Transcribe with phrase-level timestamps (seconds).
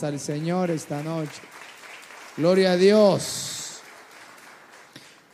[0.00, 1.42] Al Señor esta noche.
[2.38, 3.80] Gloria a Dios.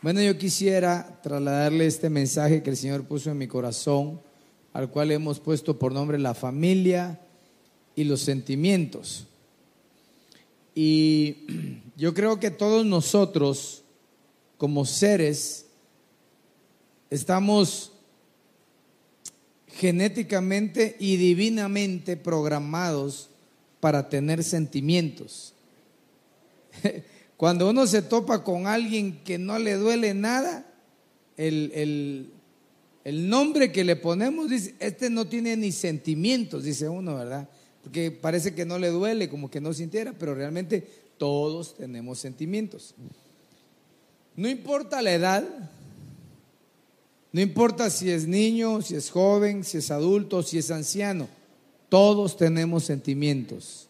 [0.01, 4.21] Bueno, yo quisiera trasladarle este mensaje que el Señor puso en mi corazón,
[4.73, 7.21] al cual hemos puesto por nombre la familia
[7.95, 9.27] y los sentimientos.
[10.75, 13.83] Y yo creo que todos nosotros,
[14.57, 15.67] como seres,
[17.09, 17.93] estamos
[19.67, 23.29] genéticamente y divinamente programados
[23.79, 25.53] para tener sentimientos.
[27.37, 30.65] Cuando uno se topa con alguien que no le duele nada,
[31.37, 32.33] el, el-
[33.05, 37.49] el nombre que le ponemos dice, este no tiene ni sentimientos, dice uno, ¿verdad?
[37.81, 40.85] Porque parece que no le duele, como que no sintiera, pero realmente
[41.17, 42.93] todos tenemos sentimientos.
[44.35, 45.47] No importa la edad,
[47.31, 51.29] no importa si es niño, si es joven, si es adulto, si es anciano,
[51.89, 53.89] todos tenemos sentimientos.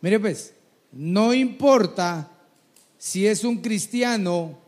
[0.00, 0.54] Mire pues,
[0.92, 2.30] no importa
[2.96, 4.58] si es un cristiano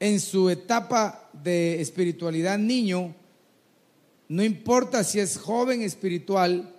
[0.00, 3.14] en su etapa de espiritualidad niño,
[4.28, 6.74] no importa si es joven espiritual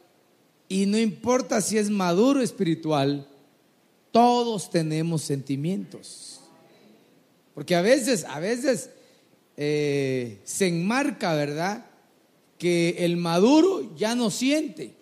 [0.68, 3.28] y no importa si es maduro espiritual,
[4.12, 6.42] todos tenemos sentimientos.
[7.54, 8.90] Porque a veces, a veces
[9.58, 11.86] eh, se enmarca, ¿verdad?
[12.58, 14.96] Que el maduro ya no siente.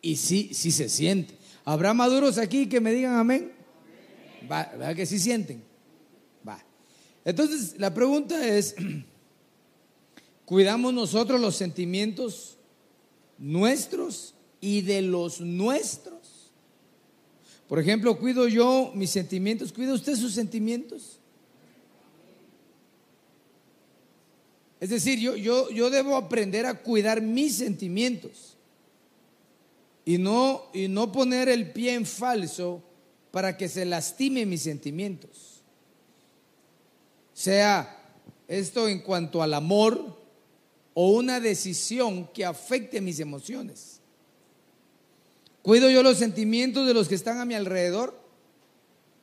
[0.00, 1.34] Y sí, sí se siente.
[1.64, 3.52] ¿Habrá maduros aquí que me digan amén?
[4.50, 5.62] Va, ¿Verdad que sí sienten?
[6.46, 6.64] Va.
[7.24, 8.74] Entonces, la pregunta es,
[10.44, 12.56] ¿cuidamos nosotros los sentimientos
[13.36, 16.18] nuestros y de los nuestros?
[17.68, 19.72] Por ejemplo, ¿cuido yo mis sentimientos?
[19.72, 21.17] ¿Cuida usted sus sentimientos?
[24.80, 28.56] Es decir, yo, yo, yo debo aprender a cuidar mis sentimientos
[30.04, 32.82] y no, y no poner el pie en falso
[33.30, 35.62] para que se lastime mis sentimientos.
[37.32, 37.94] Sea
[38.46, 40.16] esto en cuanto al amor
[40.94, 44.00] o una decisión que afecte mis emociones.
[45.62, 48.18] ¿Cuido yo los sentimientos de los que están a mi alrededor?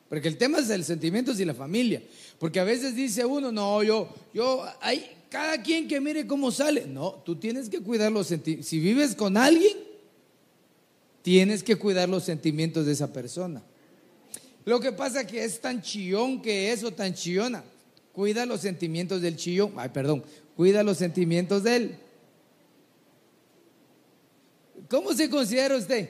[0.08, 2.02] Porque el tema es el sentimientos y la familia.
[2.38, 5.04] Porque a veces dice uno, no, yo, yo, hay
[5.36, 6.86] cada quien que mire cómo sale.
[6.86, 8.70] No, tú tienes que cuidar los sentimientos.
[8.70, 9.76] Si vives con alguien,
[11.20, 13.62] tienes que cuidar los sentimientos de esa persona.
[14.64, 17.62] Lo que pasa que es tan chillón que es o tan chillona.
[18.14, 19.74] Cuida los sentimientos del chillón.
[19.76, 20.24] Ay, perdón.
[20.56, 21.98] Cuida los sentimientos de él.
[24.88, 26.08] ¿Cómo se considera usted?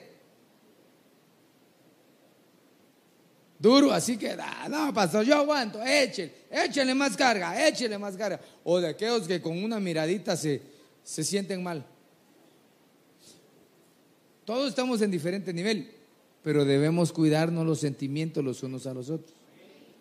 [3.58, 8.40] Duro, así que, ah, no, pastor, yo aguanto, échele, échele más carga, échele más carga.
[8.64, 10.62] O de aquellos que con una miradita se,
[11.02, 11.84] se sienten mal.
[14.44, 15.90] Todos estamos en diferente nivel,
[16.42, 19.34] pero debemos cuidarnos los sentimientos los unos a los otros.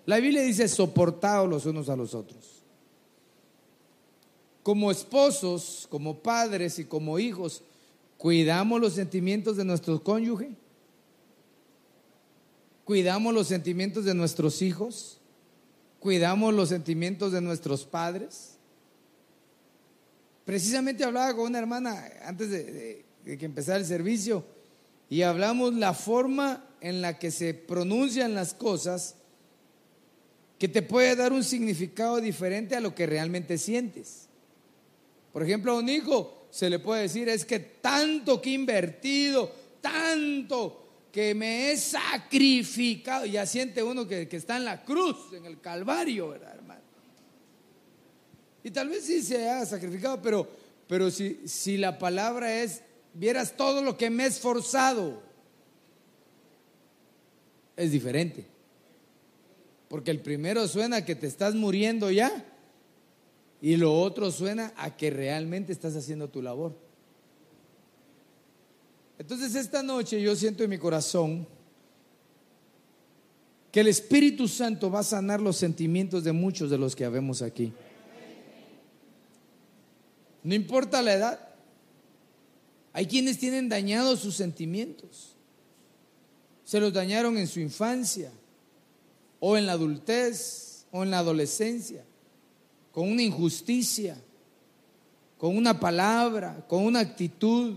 [0.06, 2.64] La Biblia dice soportados los unos a los otros.
[4.62, 7.64] Como esposos, como padres y como hijos,
[8.18, 10.52] cuidamos los sentimientos de nuestro cónyuge.
[12.84, 15.18] Cuidamos los sentimientos de nuestros hijos.
[16.06, 18.58] Cuidamos los sentimientos de nuestros padres.
[20.46, 24.46] Precisamente hablaba con una hermana antes de, que empezara el servicio
[25.10, 29.16] y hablamos la forma en la que se pronuncian las cosas
[30.60, 34.28] que te puede dar un significado diferente a lo que realmente sientes.
[35.34, 39.52] Por ejemplo, a un hijo se le puede decir es que tanto que he invertido,
[39.82, 40.85] tanto
[41.16, 45.62] que me he sacrificado, ya siente uno que, que está en la cruz, en el
[45.62, 46.82] Calvario, ¿verdad, hermano?
[48.66, 50.46] Y tal vez sí se haya sacrificado, pero,
[50.90, 52.82] pero si, si la palabra es,
[53.14, 55.24] vieras todo lo que me he esforzado,
[57.78, 58.46] es diferente.
[59.88, 62.44] Porque el primero suena que te estás muriendo ya
[63.62, 66.85] y lo otro suena a que realmente estás haciendo tu labor.
[69.18, 71.48] Entonces esta noche yo siento en mi corazón
[73.72, 77.42] que el Espíritu Santo va a sanar los sentimientos de muchos de los que habemos
[77.42, 77.74] aquí.
[80.44, 81.50] No importa la edad.
[82.94, 85.36] Hay quienes tienen dañados sus sentimientos.
[86.64, 88.32] Se los dañaron en su infancia,
[89.40, 92.06] o en la adultez, o en la adolescencia,
[92.92, 94.18] con una injusticia,
[95.38, 97.76] con una palabra, con una actitud,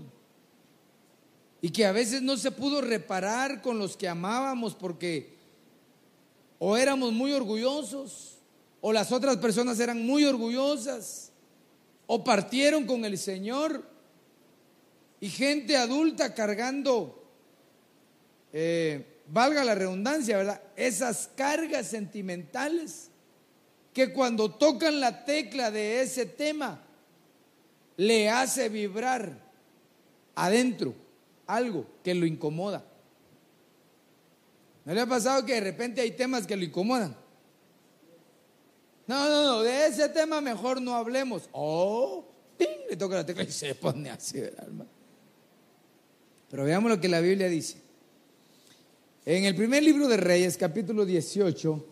[1.61, 5.37] y que a veces no se pudo reparar con los que amábamos porque
[6.59, 8.39] o éramos muy orgullosos,
[8.81, 11.31] o las otras personas eran muy orgullosas,
[12.07, 13.85] o partieron con el Señor,
[15.21, 17.25] y gente adulta cargando,
[18.53, 20.63] eh, valga la redundancia, ¿verdad?
[20.75, 23.11] Esas cargas sentimentales
[23.93, 26.81] que cuando tocan la tecla de ese tema,
[27.97, 29.45] le hace vibrar
[30.37, 30.95] adentro
[31.49, 32.85] algo que lo incomoda.
[34.85, 37.17] ¿No le ha pasado que de repente hay temas que lo incomodan?
[39.09, 41.49] No, no, no, de ese tema mejor no hablemos.
[41.53, 42.25] Oh,
[42.89, 44.87] le toca la tecla y se pone así, alma.
[46.51, 47.79] Pero veamos lo que la Biblia dice.
[49.25, 51.87] En el primer libro de Reyes, capítulo 18,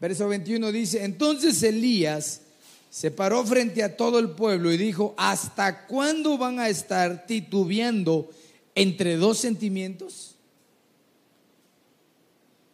[0.00, 2.42] verso 21 dice, entonces Elías
[2.90, 8.30] se paró frente a todo el pueblo y dijo, ¿hasta cuándo van a estar titubeando
[8.76, 10.36] entre dos sentimientos?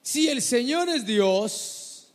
[0.03, 2.09] Si el Señor es Dios,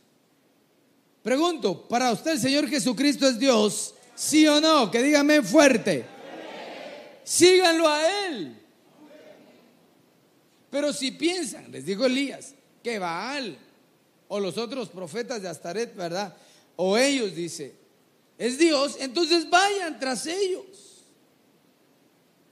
[1.22, 3.94] pregunto, ¿para usted el Señor Jesucristo es Dios?
[4.14, 4.90] ¿Sí o no?
[4.90, 6.04] Que dígame fuerte.
[7.24, 8.56] Síganlo a Él.
[10.70, 13.58] Pero si piensan, les dijo Elías, que Baal
[14.28, 16.36] o los otros profetas de Astaret, ¿verdad?
[16.76, 17.74] O ellos, dice,
[18.36, 20.87] es Dios, entonces vayan tras ellos.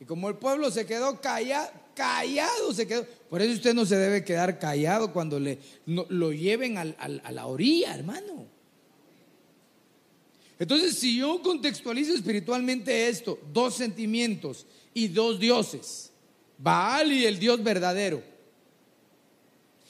[0.00, 3.04] Y como el pueblo se quedó callado, callado se quedó.
[3.28, 7.94] Por eso usted no se debe quedar callado cuando le, lo lleven a la orilla,
[7.94, 8.46] hermano.
[10.58, 16.10] Entonces, si yo contextualizo espiritualmente esto, dos sentimientos y dos dioses,
[16.58, 18.22] Baal y el Dios verdadero.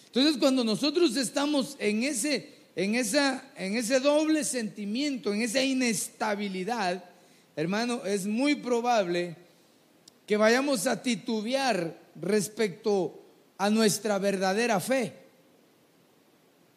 [0.06, 7.03] Entonces, cuando nosotros estamos en ese en, esa, en ese doble sentimiento, en esa inestabilidad,
[7.56, 9.35] hermano, es muy probable
[10.26, 13.23] que vayamos a titubear respecto
[13.58, 15.26] a nuestra verdadera fe.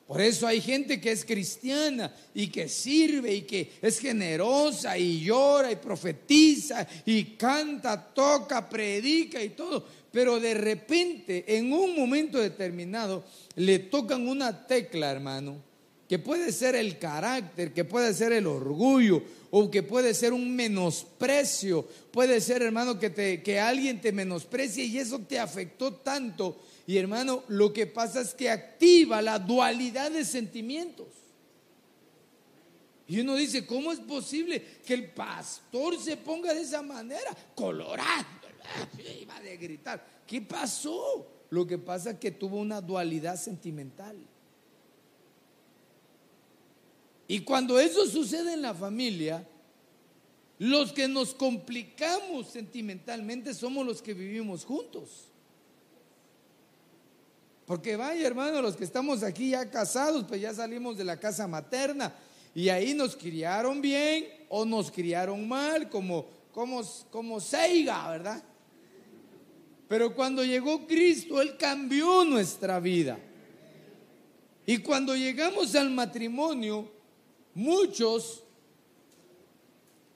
[0.09, 5.21] Por eso hay gente que es cristiana y que sirve y que es generosa y
[5.21, 9.85] llora y profetiza y canta, toca, predica y todo.
[10.11, 13.23] Pero de repente, en un momento determinado,
[13.55, 15.61] le tocan una tecla, hermano,
[16.07, 20.55] que puede ser el carácter, que puede ser el orgullo, o que puede ser un
[20.55, 26.59] menosprecio, puede ser, hermano, que, te, que alguien te menosprecie y eso te afectó tanto.
[26.85, 31.07] Y hermano, lo que pasa es que activa la dualidad de sentimientos.
[33.07, 37.35] Y uno dice, ¿cómo es posible que el pastor se ponga de esa manera?
[37.55, 38.25] Colorado,
[39.19, 40.05] iba de gritar.
[40.27, 41.27] ¿Qué pasó?
[41.49, 44.15] Lo que pasa es que tuvo una dualidad sentimental.
[47.31, 49.47] Y cuando eso sucede en la familia,
[50.57, 55.29] los que nos complicamos sentimentalmente somos los que vivimos juntos.
[57.67, 61.47] Porque vaya hermano, los que estamos aquí ya casados, pues ya salimos de la casa
[61.47, 62.15] materna
[62.55, 66.81] y ahí nos criaron bien o nos criaron mal, como, como,
[67.11, 68.43] como Seiga, ¿verdad?
[69.87, 73.19] Pero cuando llegó Cristo, Él cambió nuestra vida.
[74.65, 76.97] Y cuando llegamos al matrimonio,
[77.53, 78.43] Muchos,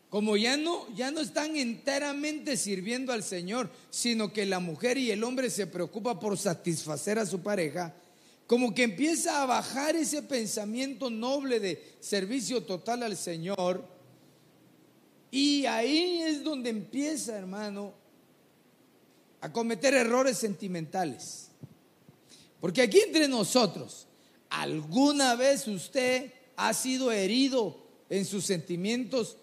[0.09, 5.11] como ya no, ya no están enteramente sirviendo al Señor, sino que la mujer y
[5.11, 7.95] el hombre se preocupa por satisfacer a su pareja,
[8.45, 13.83] como que empieza a bajar ese pensamiento noble de servicio total al Señor.
[15.31, 17.93] Y ahí es donde empieza, hermano,
[19.41, 21.49] a cometer errores sentimentales.
[22.61, 24.07] Porque aquí entre nosotros,
[24.49, 26.31] ¿alguna vez usted
[26.67, 27.77] ha sido herido
[28.09, 29.37] en sus sentimientos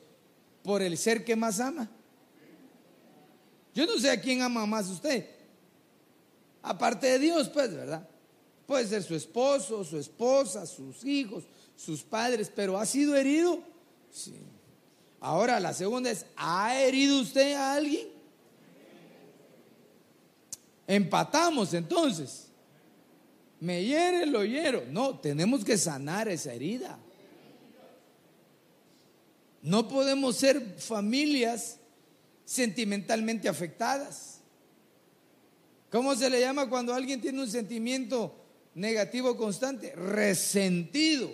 [0.63, 1.91] por el ser que más ama.
[3.75, 5.29] Yo no sé a quién ama más usted.
[6.63, 8.09] Aparte de Dios, pues, ¿verdad?
[8.67, 11.45] Puede ser su esposo, su esposa, sus hijos,
[11.77, 13.61] sus padres, pero ¿ha sido herido?
[14.11, 14.35] Sí.
[15.21, 18.09] Ahora, la segunda es, ¿ha herido usted a alguien?
[20.87, 22.47] Empatamos entonces.
[23.61, 24.85] Me hiere, lo hiero.
[24.91, 26.99] No, tenemos que sanar esa herida.
[29.63, 31.79] No podemos ser familias
[32.45, 34.41] sentimentalmente afectadas.
[35.91, 38.41] ¿Cómo se le llama cuando alguien tiene un sentimiento
[38.75, 41.31] negativo constante, resentido.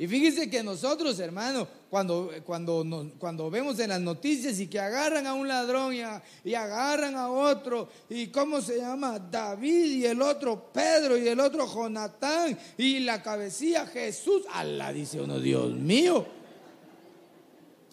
[0.00, 5.26] Y fíjese que nosotros, hermano, cuando, cuando, cuando vemos en las noticias y que agarran
[5.26, 10.70] a un ladrón y, agarran a otro, y cómo se llama, David y el otro
[10.72, 16.24] Pedro y el otro Jonatán y la cabecilla Jesús, Allah dice uno, Dios mío,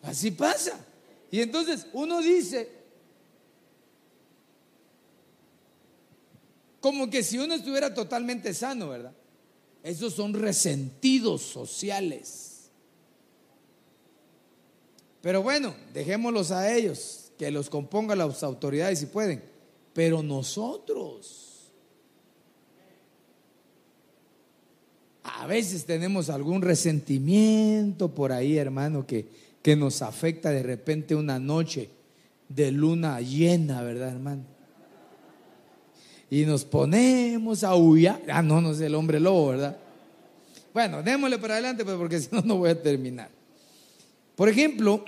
[0.05, 0.85] así pasa.
[1.31, 2.69] Y entonces uno dice,
[6.79, 9.13] como que si uno estuviera totalmente sano, ¿verdad?
[9.83, 12.69] Esos son resentidos sociales.
[15.21, 19.43] Pero bueno, dejémoslos a ellos, que los compongan las autoridades si pueden.
[19.93, 21.71] Pero nosotros,
[25.23, 29.27] a veces tenemos algún resentimiento por ahí, hermano, que,
[29.65, 31.89] que nos afecta de repente una noche
[32.47, 34.43] de luna llena, ¿verdad, hermano?
[36.29, 38.11] y nos ponemos a huir.
[38.29, 39.75] Ah, no, no es el hombre lobo, ¿verdad?
[40.71, 43.31] Bueno, démosle para adelante, pues, porque si no, no voy a terminar.
[44.35, 45.03] Por ejemplo,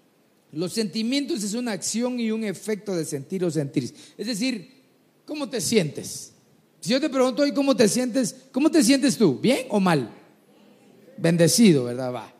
[0.52, 3.94] los sentimientos es una acción y un efecto de sentir o sentir.
[4.16, 4.70] Es decir,
[5.26, 6.32] ¿cómo te sientes?
[6.80, 9.38] Si yo te pregunto hoy cómo te sientes, ¿cómo te sientes tú?
[9.38, 10.10] ¿Bien o mal?
[11.18, 12.10] Bendecido, ¿verdad?
[12.10, 12.37] Va.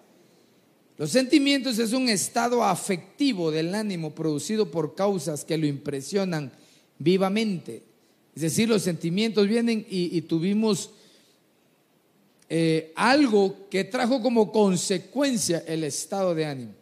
[0.98, 6.50] Los sentimientos es un estado afectivo del ánimo producido por causas que lo impresionan
[6.98, 7.84] vivamente.
[8.34, 10.90] Es decir, los sentimientos vienen y, tuvimos
[12.48, 16.72] eh, algo que trajo como consecuencia el estado de ánimo.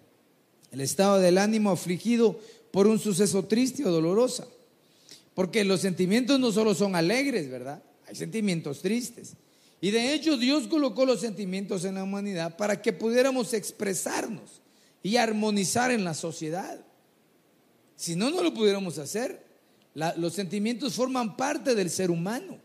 [0.73, 4.51] El estado del ánimo afligido por un suceso triste o doloroso.
[5.35, 7.83] Porque los sentimientos no solo son alegres, ¿verdad?
[8.07, 9.35] Hay sentimientos tristes.
[9.81, 14.63] Y de hecho Dios colocó los sentimientos en la humanidad para que pudiéramos expresarnos
[15.03, 16.81] y armonizar en la sociedad.
[17.97, 19.47] Si no, no lo pudiéramos hacer
[20.17, 22.59] los sentimientos forman parte del ser humano,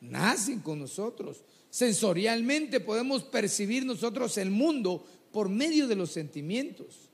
[0.00, 1.42] nacen con nosotros.
[1.68, 7.10] Sensorialmente podemos percibir nosotros el mundo por medio de los sentimientos.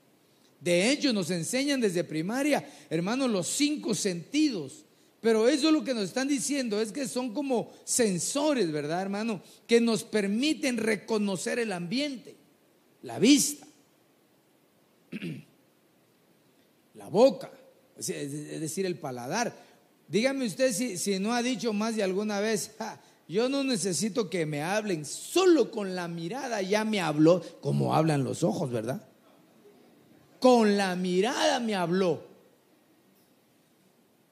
[0.61, 4.85] De hecho, nos enseñan desde primaria, hermanos, los cinco sentidos.
[5.21, 9.41] Pero eso lo que nos están diciendo es que son como sensores, ¿verdad, hermano?
[9.65, 12.35] Que nos permiten reconocer el ambiente,
[13.01, 13.65] la vista,
[16.93, 17.51] la boca,
[17.97, 18.07] es
[18.61, 19.53] decir, el paladar.
[20.07, 22.71] Dígame usted si, no ha dicho más de alguna vez,
[23.27, 28.23] yo no necesito que me hablen, solo con la mirada ya me habló, como hablan
[28.23, 29.01] los ojos, ¿verdad?
[30.39, 32.26] Con la mirada me habló,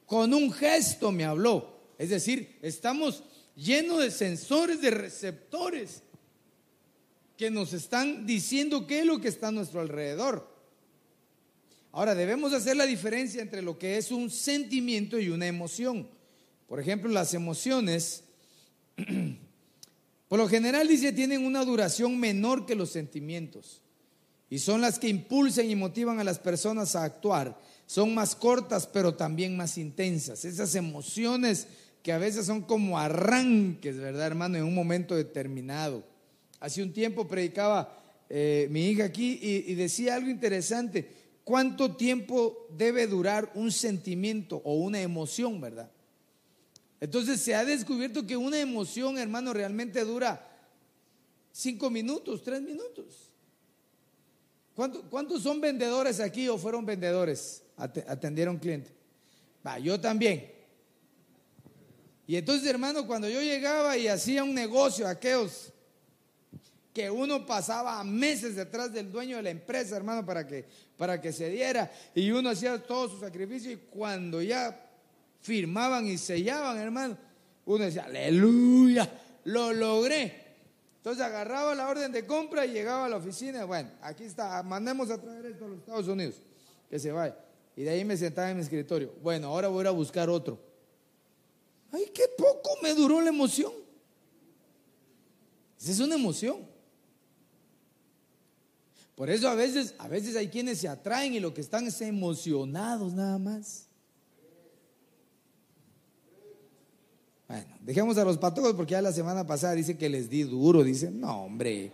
[0.05, 1.75] con un gesto me habló.
[1.97, 3.24] Es decir, estamos
[3.55, 6.03] llenos de sensores, de receptores
[7.38, 10.53] que nos están diciendo qué es lo que está a nuestro alrededor.
[11.91, 16.09] Ahora, debemos hacer la diferencia entre lo que es un sentimiento y una emoción.
[16.67, 18.25] Por ejemplo, las emociones,
[20.27, 23.81] por lo general dice, tienen una duración menor que los sentimientos.
[24.49, 27.59] Y son las que impulsan y motivan a las personas a actuar.
[27.85, 30.45] Son más cortas, pero también más intensas.
[30.45, 31.67] Esas emociones
[32.03, 34.57] que a veces son como arranques, ¿verdad, hermano?
[34.57, 36.03] En un momento determinado.
[36.59, 37.97] Hace un tiempo predicaba
[38.29, 41.09] eh, mi hija aquí y decía algo interesante
[41.43, 45.89] cuánto tiempo debe durar un sentimiento o una emoción, ¿verdad?
[46.99, 50.51] Entonces se ha descubierto que una emoción, hermano, realmente dura
[51.51, 53.25] cinco minutos, tres minutos.
[54.75, 57.63] ¿Cuántos son vendedores aquí o fueron vendedores?
[57.77, 58.91] Atendieron cliente.
[59.65, 60.51] Va, yo también.
[62.27, 65.72] Y entonces, hermano, cuando yo llegaba y hacía un negocio, aquellos
[66.94, 70.65] que uno pasaba meses detrás del dueño de la empresa, hermano, para que,
[70.98, 71.91] para que se diera.
[72.13, 74.89] Y uno hacía todo su sacrificio y cuando ya
[75.41, 77.17] firmaban y sellaban, hermano,
[77.65, 79.10] uno decía, aleluya,
[79.46, 80.44] lo logré.
[81.05, 83.63] Entonces agarraba la orden de compra y llegaba a la oficina.
[83.65, 86.33] Bueno, aquí está, mandemos a traer esto a los Estados Unidos,
[86.89, 87.38] que se vaya.
[87.75, 89.13] Y de ahí me sentaba en mi escritorio.
[89.21, 90.59] Bueno, ahora voy a buscar otro.
[91.91, 93.71] Ay, qué poco me duró la emoción.
[95.79, 96.65] Esa es una emoción.
[99.13, 102.01] Por eso a veces, a veces hay quienes se atraen y lo que están es
[102.01, 103.84] emocionados nada más.
[107.55, 110.83] Bueno, dejemos a los patojos porque ya la semana pasada dice que les di duro.
[110.83, 111.89] Dice, no, hombre.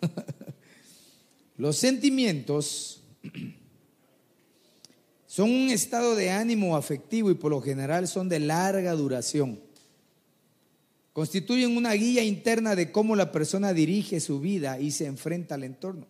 [1.56, 3.00] los sentimientos
[5.28, 9.60] son un estado de ánimo afectivo y por lo general son de larga duración.
[11.12, 15.62] Constituyen una guía interna de cómo la persona dirige su vida y se enfrenta al
[15.62, 16.08] entorno.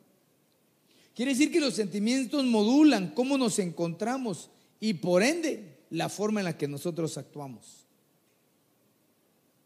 [1.14, 4.48] Quiere decir que los sentimientos modulan cómo nos encontramos
[4.80, 7.89] y por ende la forma en la que nosotros actuamos.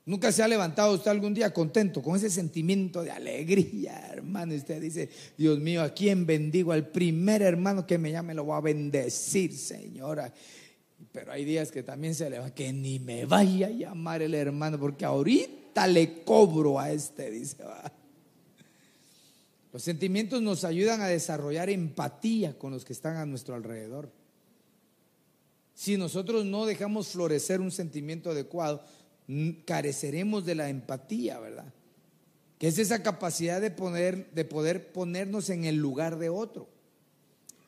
[0.06, 4.54] Nunca se ha levantado usted algún día contento con ese sentimiento de alegría, hermano.
[4.54, 5.08] Usted dice,
[5.38, 6.73] Dios mío, ¿a quién bendigo?
[6.73, 10.32] Al primer hermano que me llame lo voy a bendecir, señora.
[11.11, 14.34] Pero hay días que también se le va, que ni me vaya a llamar el
[14.34, 17.64] hermano, porque ahorita le cobro a este, dice.
[19.73, 24.11] Los sentimientos nos ayudan a desarrollar empatía con los que están a nuestro alrededor.
[25.75, 28.84] Si nosotros no dejamos florecer un sentimiento adecuado,
[29.64, 31.73] careceremos de la empatía, ¿verdad?
[32.59, 36.69] Que es esa capacidad de, poner, de poder ponernos en el lugar de otro.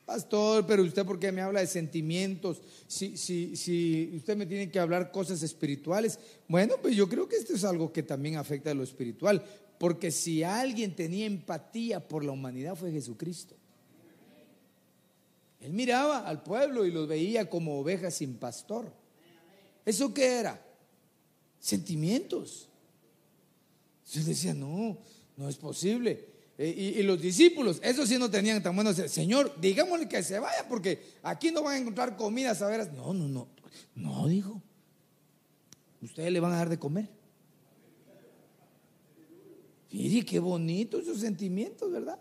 [0.05, 2.61] Pastor, pero usted por qué me habla de sentimientos?
[2.87, 7.35] Si, si, si usted me tiene que hablar cosas espirituales, bueno, pues yo creo que
[7.35, 9.43] esto es algo que también afecta a lo espiritual,
[9.77, 13.55] porque si alguien tenía empatía por la humanidad fue Jesucristo.
[15.59, 18.93] Él miraba al pueblo y los veía como ovejas sin pastor.
[19.85, 20.66] ¿Eso qué era?
[21.59, 22.69] Sentimientos.
[23.99, 24.97] Entonces decía, no,
[25.35, 26.25] no es posible.
[26.57, 28.95] Eh, y, los discípulos, esos sí no tenían tan buenos.
[28.95, 32.91] Señor, digámosle que se vaya porque aquí no van a encontrar comida, saber.
[32.93, 33.47] No, no, no.
[33.93, 34.61] No, dijo.
[36.01, 37.09] Ustedes le van a dar de comer.
[39.91, 42.19] Mire, qué bonito esos sentimientos, ¿verdad?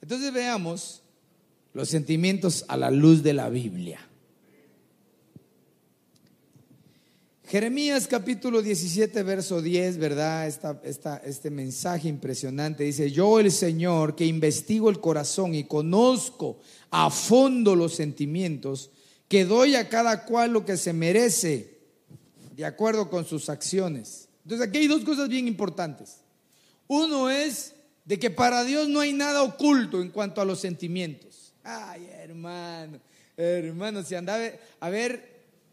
[0.00, 1.02] Entonces veamos
[1.72, 4.00] los sentimientos a la luz de la Biblia.
[7.52, 10.48] Jeremías capítulo 17, verso 10, ¿verdad?
[11.22, 17.76] este mensaje impresionante dice, yo el Señor que investigo el corazón y conozco a fondo
[17.76, 18.90] los sentimientos,
[19.28, 21.76] que doy a cada cual lo que se merece
[22.56, 24.30] de acuerdo con sus acciones.
[24.44, 26.22] Entonces aquí hay dos cosas bien importantes.
[26.88, 27.74] Uno es
[28.06, 31.52] de que para Dios no hay nada oculto en cuanto a los sentimientos.
[31.62, 32.98] Ay, hermano,
[33.36, 34.42] hermano, si andaba
[34.80, 35.31] a ver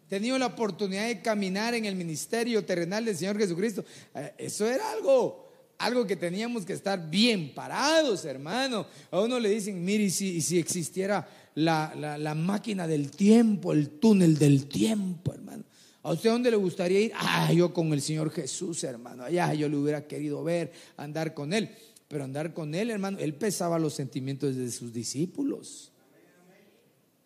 [0.10, 4.92] tenido la oportunidad de caminar en el ministerio terrenal del Señor Jesucristo, eh, eso era
[4.92, 8.88] algo, algo que teníamos que estar bien parados, hermano.
[9.12, 14.38] A uno le dicen, mire, si, si existiera la, la, máquina del tiempo, el túnel
[14.38, 15.64] del tiempo, hermano.
[16.02, 17.12] ¿A usted dónde le gustaría ir?
[17.16, 19.24] Ah, yo con el Señor Jesús, hermano.
[19.24, 21.70] Allá yo le hubiera querido ver, andar con Él.
[22.08, 25.92] Pero andar con Él, hermano, Él pesaba los sentimientos de sus discípulos.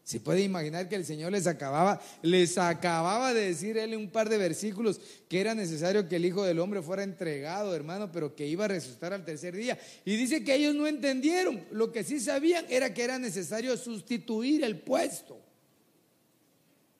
[0.03, 4.27] Se puede imaginar que el Señor les acababa, les acababa de decir él un par
[4.27, 8.45] de versículos que era necesario que el Hijo del Hombre fuera entregado, hermano, pero que
[8.45, 9.79] iba a resucitar al tercer día.
[10.03, 11.63] Y dice que ellos no entendieron.
[11.71, 15.39] Lo que sí sabían era que era necesario sustituir el puesto.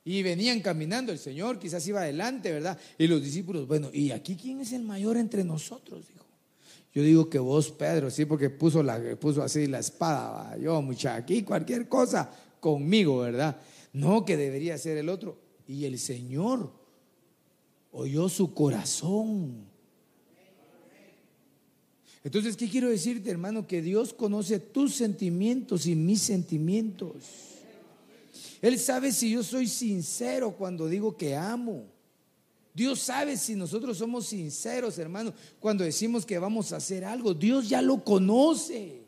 [0.05, 2.77] Y venían caminando, el Señor quizás iba adelante, ¿verdad?
[2.97, 6.07] Y los discípulos, bueno, ¿y aquí quién es el mayor entre nosotros?
[6.07, 6.25] Dijo.
[6.93, 11.21] Yo digo que vos, Pedro, sí, porque puso, la, puso así la espada, yo, muchacho,
[11.21, 12.29] aquí cualquier cosa
[12.63, 13.59] conmigo, ¿verdad?
[13.91, 15.37] No, que debería ser el otro.
[15.67, 16.71] Y el Señor
[17.91, 19.65] oyó su corazón.
[22.23, 23.67] Entonces, ¿qué quiero decirte, hermano?
[23.67, 27.25] Que Dios conoce tus sentimientos y mis sentimientos.
[28.61, 31.83] Él sabe si yo soy sincero cuando digo que amo.
[32.73, 37.33] Dios sabe si nosotros somos sinceros, hermano, cuando decimos que vamos a hacer algo.
[37.33, 39.02] Dios ya lo conoce.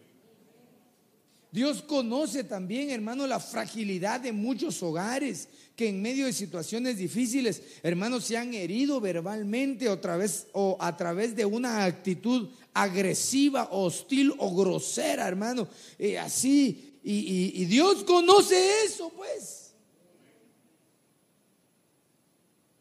[1.55, 7.61] Dios conoce también, hermano, la fragilidad de muchos hogares que en medio de situaciones difíciles,
[7.81, 15.29] hermanos, se han herido verbalmente o a través de una actitud agresiva, hostil o grosera,
[15.29, 15.69] hermano.
[15.97, 19.71] Eh, así, y, y Dios conoce eso, pues.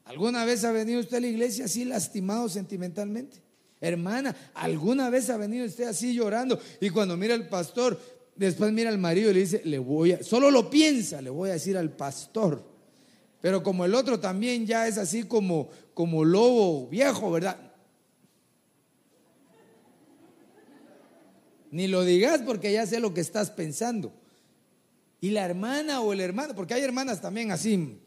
[0.04, 3.44] ¿Alguna vez ha venido usted a la iglesia así lastimado sentimentalmente?
[3.80, 6.58] Hermana, ¿alguna vez ha venido usted así llorando?
[6.80, 8.00] Y cuando mira el pastor,
[8.36, 11.50] Después mira al marido y le dice, le voy a, solo lo piensa, le voy
[11.50, 12.64] a decir al pastor.
[13.40, 17.58] Pero como el otro también ya es así como, como lobo viejo, ¿verdad?
[21.70, 24.12] Ni lo digas porque ya sé lo que estás pensando.
[25.20, 27.98] Y la hermana o el hermano, porque hay hermanas también así.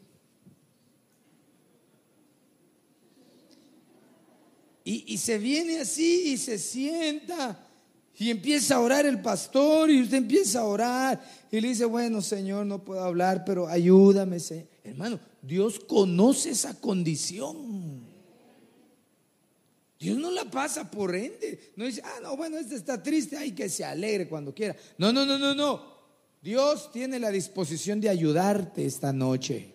[4.84, 7.67] Y, y se viene así y se sienta
[8.18, 12.20] y empieza a orar el pastor y usted empieza a orar y le dice, bueno,
[12.20, 14.38] Señor, no puedo hablar, pero ayúdame.
[14.82, 18.08] Hermano, Dios conoce esa condición.
[20.00, 21.72] Dios no la pasa por ende.
[21.76, 24.74] No dice, ah, no, bueno, este está triste, hay que se alegre cuando quiera.
[24.96, 25.98] No, no, no, no, no.
[26.42, 29.72] Dios tiene la disposición de ayudarte esta noche.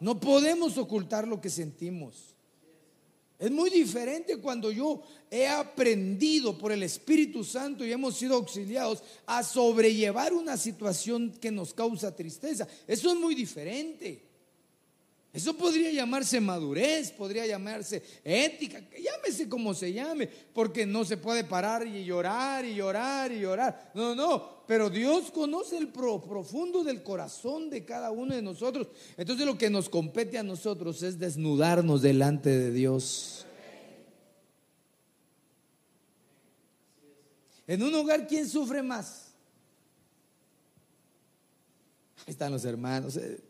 [0.00, 2.37] No podemos ocultar lo que sentimos.
[3.38, 9.02] Es muy diferente cuando yo he aprendido por el Espíritu Santo y hemos sido auxiliados
[9.26, 12.66] a sobrellevar una situación que nos causa tristeza.
[12.86, 14.27] Eso es muy diferente.
[15.32, 21.44] Eso podría llamarse madurez, podría llamarse ética, llámese como se llame, porque no se puede
[21.44, 23.92] parar y llorar y llorar y llorar.
[23.94, 28.88] No, no, pero Dios conoce el profundo del corazón de cada uno de nosotros.
[29.18, 33.44] Entonces lo que nos compete a nosotros es desnudarnos delante de Dios.
[37.66, 39.28] En un hogar, ¿quién sufre más?
[42.26, 43.18] Ahí están los hermanos.
[43.18, 43.47] Eh.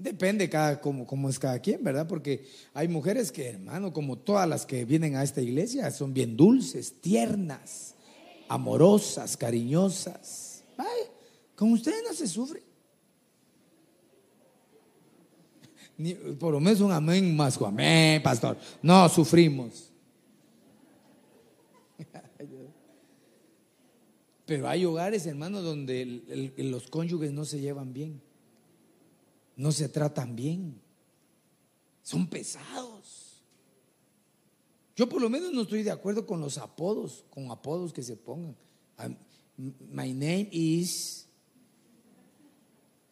[0.00, 2.08] Depende cada cómo, es cada quien, ¿verdad?
[2.08, 6.38] Porque hay mujeres que, hermano, como todas las que vienen a esta iglesia, son bien
[6.38, 7.96] dulces, tiernas,
[8.48, 10.64] amorosas, cariñosas.
[10.78, 11.02] Ay,
[11.54, 12.62] con ustedes no se sufre.
[16.38, 18.56] por lo menos un amén más, amén, pastor.
[18.80, 19.92] No sufrimos.
[24.46, 28.29] Pero hay hogares, hermano, donde los cónyuges no se llevan bien
[29.60, 30.80] no se tratan bien,
[32.02, 33.42] son pesados.
[34.96, 38.16] Yo por lo menos no estoy de acuerdo con los apodos, con apodos que se
[38.16, 38.56] pongan.
[39.58, 41.26] My name is.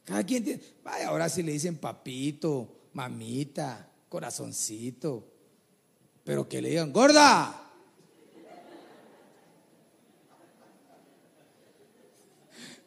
[0.05, 0.63] Cada quien tiene.
[0.83, 5.31] Vaya, ahora sí le dicen papito, mamita, corazoncito.
[6.25, 7.71] Pero que le digan, gorda.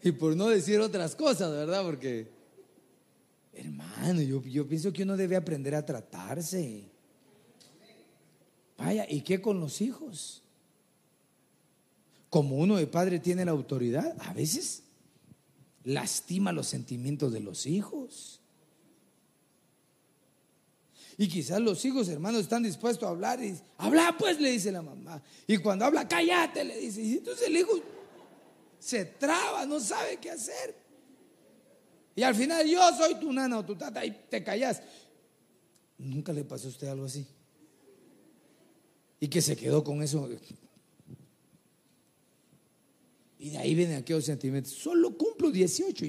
[0.02, 1.84] Y por no decir otras cosas, ¿verdad?
[1.84, 2.40] Porque
[3.53, 6.89] Hermano, yo, pienso que uno debe aprender a tratarse.
[8.77, 10.41] Vaya, ¿y qué con los hijos?
[12.29, 14.83] Como uno de padre tiene la autoridad, a veces
[15.83, 18.39] lastima los sentimientos de los hijos.
[21.17, 24.81] Y quizás los hijos, hermanos, están dispuestos a hablar y habla pues, le dice la
[24.81, 25.21] mamá.
[25.45, 27.01] Y cuando habla, cállate, le dice.
[27.01, 27.79] Y entonces el hijo
[28.79, 30.81] se traba, no sabe qué hacer.
[32.15, 34.82] Y al final yo soy tu nana o tu tata y te callas.
[35.97, 37.26] ¿Nunca le pasó a usted algo así?
[39.19, 40.30] Y que se quedó con eso.
[43.39, 44.74] Y de ahí vienen aquellos sentimientos.
[44.74, 46.06] Solo cumplo 18.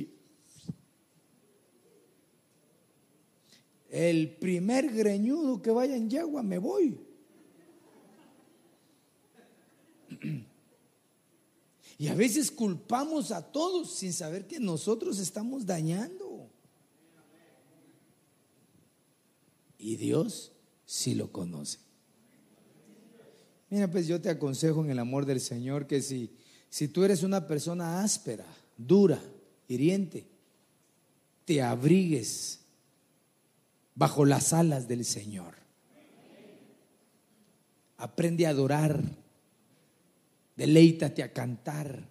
[3.90, 6.98] El primer greñudo que vaya en Yagua me voy.
[12.02, 16.50] Y a veces culpamos a todos sin saber que nosotros estamos dañando.
[19.78, 20.50] Y Dios
[20.84, 21.78] sí lo conoce.
[23.70, 26.32] Mira, pues yo te aconsejo en el amor del Señor que si,
[26.68, 29.22] si tú eres una persona áspera, dura,
[29.68, 30.26] hiriente,
[31.44, 32.62] te abrigues
[33.94, 35.54] bajo las alas del Señor.
[37.96, 39.21] Aprende a adorar
[40.56, 42.08] Deleítate a cantar.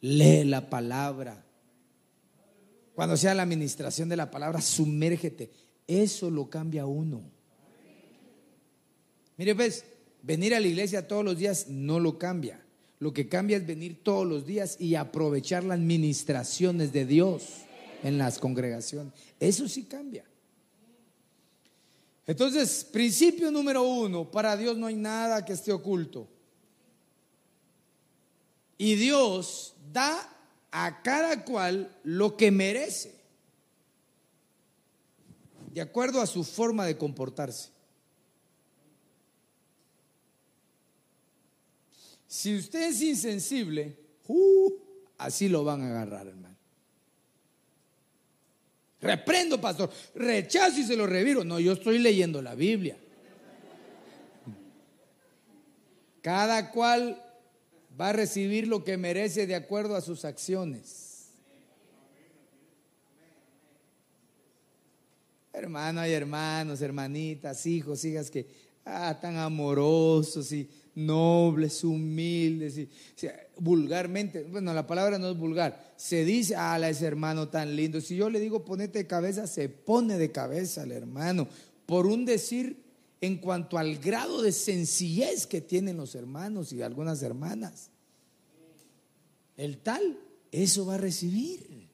[0.00, 1.44] Lee la palabra.
[2.94, 5.50] Cuando sea la administración de la palabra, sumérgete.
[5.86, 7.22] Eso lo cambia uno.
[9.36, 9.84] Mire, pues,
[10.22, 12.60] venir a la iglesia todos los días no lo cambia.
[12.98, 17.44] Lo que cambia es venir todos los días y aprovechar las administraciones de Dios
[18.02, 19.14] en las congregaciones.
[19.38, 20.24] Eso sí cambia.
[22.26, 26.28] Entonces, principio número uno, para Dios no hay nada que esté oculto.
[28.80, 30.26] Y Dios da
[30.70, 33.14] a cada cual lo que merece,
[35.74, 37.68] de acuerdo a su forma de comportarse.
[42.26, 44.72] Si usted es insensible, uh,
[45.18, 46.56] así lo van a agarrar, hermano.
[49.02, 49.90] Reprendo, pastor.
[50.14, 51.44] Rechazo y se lo reviro.
[51.44, 52.96] No, yo estoy leyendo la Biblia.
[56.22, 57.26] Cada cual
[58.00, 61.10] va a recibir lo que merece de acuerdo a sus acciones.
[65.52, 68.46] Hermano, hay hermanos, hermanitas, hijos, hijas que
[68.84, 72.88] ah, tan amorosos y nobles, humildes y,
[73.58, 78.00] vulgarmente, bueno, la palabra no es vulgar, se dice, ah, ese hermano tan lindo.
[78.00, 81.48] Si yo le digo ponete de cabeza, se pone de cabeza el hermano
[81.84, 82.82] por un decir
[83.20, 87.89] en cuanto al grado de sencillez que tienen los hermanos y algunas hermanas.
[89.60, 90.18] El tal,
[90.50, 91.86] eso va a recibir.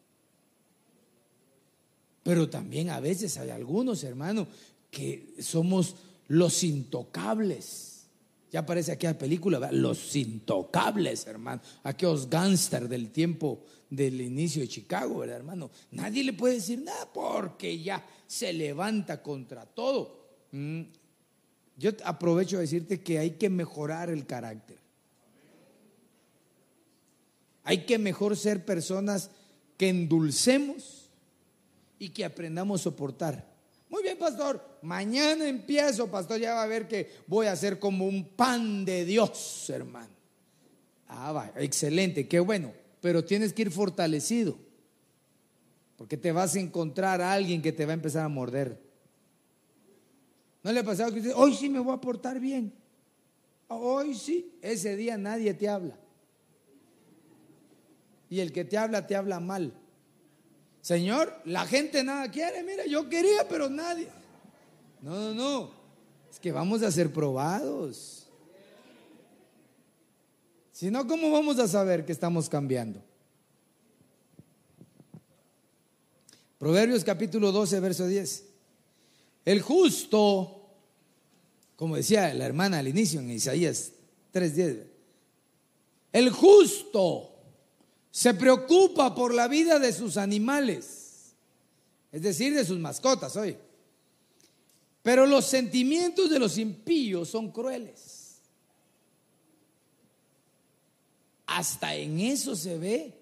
[2.22, 4.46] Pero también a veces hay algunos hermanos
[4.88, 5.96] que somos
[6.29, 8.07] los intocables.
[8.52, 11.61] Ya aparece aquí la película, los intocables, hermano.
[11.83, 15.68] Aquellos gángsters del tiempo del inicio de Chicago, ¿verdad, hermano?
[15.90, 20.37] Nadie le puede decir nada porque ya se levanta contra todo.
[20.52, 20.83] Mm,
[21.76, 24.86] yo aprovecho a decirte que hay que mejorar el carácter.
[27.66, 29.29] Hay que mejor ser personas
[29.76, 31.11] que endulcemos
[31.98, 33.44] y que aprendamos a soportar.
[33.88, 34.64] Muy bien, pastor.
[34.83, 36.38] Mañana empiezo, pastor.
[36.38, 40.14] Ya va a ver que voy a ser como un pan de Dios, hermano.
[41.09, 42.72] Ah, va, excelente, qué bueno.
[43.00, 44.57] Pero tienes que ir fortalecido.
[45.96, 48.81] Porque te vas a encontrar a alguien que te va a empezar a morder.
[50.62, 52.72] ¿No le ha pasado que usted, hoy sí me voy a portar bien?
[53.66, 55.98] Hoy sí, ese día nadie te habla.
[58.28, 59.72] Y el que te habla, te habla mal.
[60.80, 62.62] Señor, la gente nada quiere.
[62.62, 64.08] Mira, yo quería, pero nadie.
[65.02, 65.70] No, no, no.
[66.30, 68.26] Es que vamos a ser probados.
[70.72, 73.02] Si no, ¿cómo vamos a saber que estamos cambiando?
[76.58, 78.44] Proverbios capítulo 12, verso 10.
[79.44, 80.68] El justo,
[81.76, 83.92] como decía la hermana al inicio en Isaías
[84.32, 84.84] 3:10,
[86.12, 87.36] el justo
[88.16, 91.35] se preocupa por la vida de sus animales,
[92.11, 93.59] es decir, de sus mascotas hoy.
[95.02, 98.38] Pero los sentimientos de los impíos son crueles.
[101.44, 103.12] Hasta en eso se ve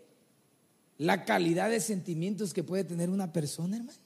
[0.99, 3.99] la calidad de sentimientos que puede tener una persona, hermano.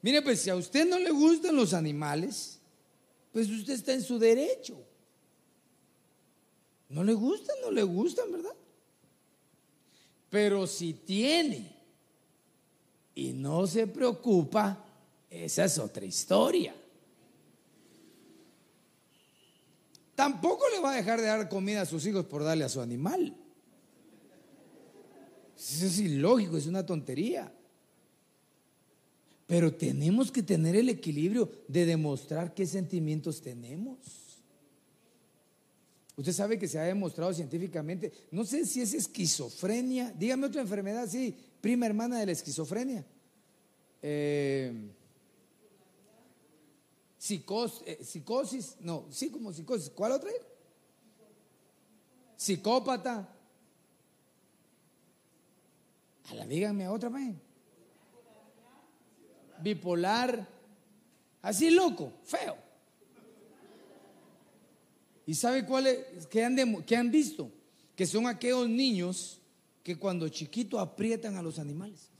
[0.00, 2.60] Mire, pues si a usted no le gustan los animales,
[3.32, 4.80] pues usted está en su derecho.
[6.88, 8.54] No le gustan, no le gustan, ¿verdad?
[10.34, 11.70] Pero si tiene
[13.14, 14.84] y no se preocupa,
[15.30, 16.74] esa es otra historia.
[20.16, 22.80] Tampoco le va a dejar de dar comida a sus hijos por darle a su
[22.80, 23.32] animal.
[25.56, 27.54] Eso es ilógico, es una tontería.
[29.46, 34.23] Pero tenemos que tener el equilibrio de demostrar qué sentimientos tenemos.
[36.16, 41.08] Usted sabe que se ha demostrado científicamente, no sé si es esquizofrenia, dígame otra enfermedad,
[41.08, 43.04] sí, prima hermana de la esquizofrenia.
[44.00, 44.90] Eh,
[47.26, 50.30] eh, psicosis, no, sí como psicosis, ¿cuál otra?
[52.36, 53.28] Psicópata.
[56.30, 57.34] A la dígame otra vez.
[59.60, 60.46] Bipolar,
[61.42, 62.63] así loco, feo.
[65.26, 67.50] ¿Y sabe cuáles que han, han visto?
[67.96, 69.40] Que son aquellos niños
[69.82, 72.10] que cuando chiquitos aprietan a los animales.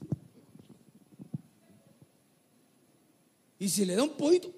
[3.57, 4.51] Y si le da un poquito,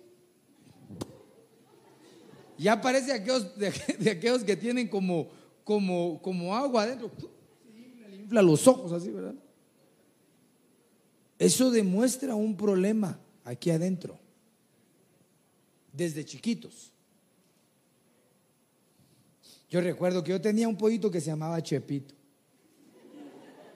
[2.58, 3.68] ya parece aquellos, de,
[4.12, 5.30] aquellos que tienen como,
[5.64, 7.12] como, como agua adentro.
[8.10, 9.36] Le infla los ojos así, ¿verdad?
[11.38, 14.18] Eso demuestra un problema aquí adentro,
[15.94, 16.92] desde chiquitos.
[19.70, 22.16] Yo recuerdo que yo tenía un pollito que se llamaba Chepito.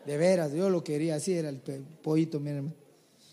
[0.06, 1.60] De veras, yo lo quería, así era el
[2.02, 2.74] pollito, mi hermano.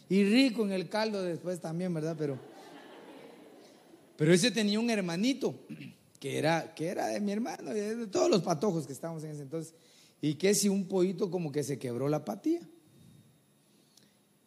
[0.08, 2.16] Y rico en el caldo después también, ¿verdad?
[2.18, 2.38] Pero,
[4.16, 5.54] pero ese tenía un hermanito
[6.18, 9.42] que era, que era de mi hermano, de todos los patojos que estábamos en ese
[9.42, 9.74] entonces.
[10.20, 12.60] Y que si un pollito como que se quebró la patía.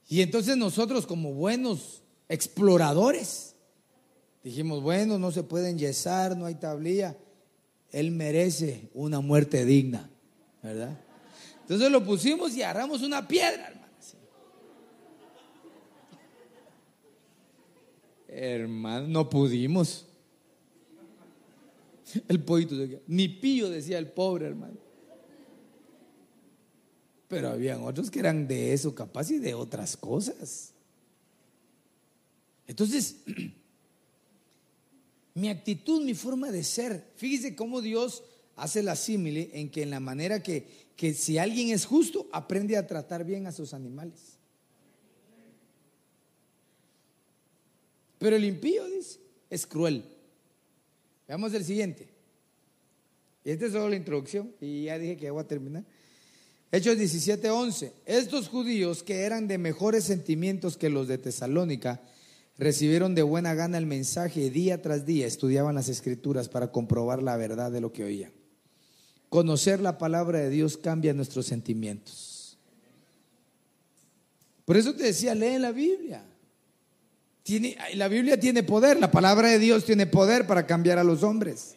[0.09, 3.55] Y entonces nosotros como buenos exploradores,
[4.43, 7.15] dijimos, bueno, no se puede enyesar, no hay tablilla
[7.91, 10.09] él merece una muerte digna,
[10.63, 10.97] ¿verdad?
[11.61, 13.81] Entonces lo pusimos y agarramos una piedra, hermano.
[18.27, 20.05] Hermano, no pudimos.
[22.27, 22.75] El pollito,
[23.07, 24.77] ni pillo decía el pobre hermano.
[27.27, 30.73] Pero habían otros que eran de eso capaz y de otras cosas.
[32.67, 33.17] Entonces,
[35.33, 37.05] mi actitud, mi forma de ser.
[37.15, 38.23] Fíjese cómo Dios
[38.55, 40.65] hace la símile en que en la manera que,
[40.95, 44.37] que si alguien es justo, aprende a tratar bien a sus animales.
[48.19, 50.03] Pero el impío, dice, es cruel.
[51.27, 52.07] Veamos el siguiente.
[53.43, 55.83] Esta es solo la introducción y ya dije que ya voy a terminar.
[56.71, 57.91] Hechos 17:11.
[58.05, 62.01] Estos judíos que eran de mejores sentimientos que los de Tesalónica,
[62.61, 67.35] recibieron de buena gana el mensaje día tras día estudiaban las escrituras para comprobar la
[67.35, 68.31] verdad de lo que oían.
[69.29, 72.59] Conocer la palabra de Dios cambia nuestros sentimientos.
[74.63, 76.23] Por eso te decía, lee la Biblia.
[77.41, 81.23] Tiene, la Biblia tiene poder, la palabra de Dios tiene poder para cambiar a los
[81.23, 81.73] hombres.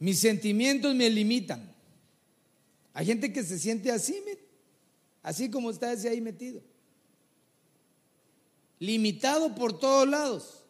[0.00, 1.72] Mis sentimientos me limitan.
[2.92, 4.20] Hay gente que se siente así,
[5.22, 6.71] así como está ese ahí metido
[8.82, 10.64] limitado por todos lados.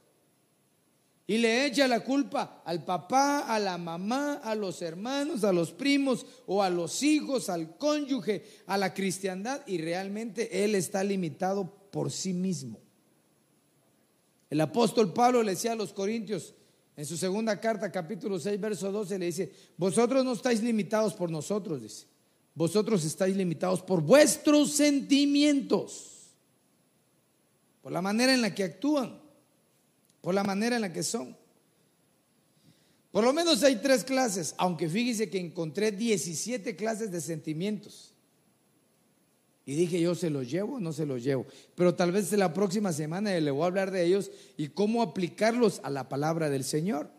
[1.27, 5.72] Y le echa la culpa al papá, a la mamá, a los hermanos, a los
[5.72, 9.62] primos o a los hijos, al cónyuge, a la cristiandad.
[9.66, 12.79] Y realmente él está limitado por sí mismo.
[14.51, 16.55] El apóstol Pablo le decía a los corintios
[16.94, 21.31] en su segunda carta, capítulo 6, verso 12, le dice, vosotros no estáis limitados por
[21.31, 22.07] nosotros, dice.
[22.55, 26.12] Vosotros estáis limitados por vuestros sentimientos,
[27.83, 29.23] por la manera en la que actúan
[30.23, 31.37] por la manera en la que son.
[33.11, 38.14] Por lo menos hay tres clases, aunque fíjese que encontré 17 clases de sentimientos.
[39.66, 41.45] Y dije, yo se los llevo o no se los llevo.
[41.75, 45.81] Pero tal vez la próxima semana le voy a hablar de ellos y cómo aplicarlos
[45.85, 47.11] a la palabra del Señor.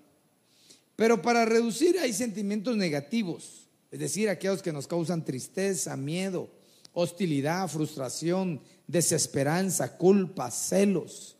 [0.95, 6.49] Pero para reducir hay sentimientos negativos, es decir, aquellos que nos causan tristeza, miedo,
[6.93, 11.35] hostilidad, frustración, desesperanza, culpa, celos.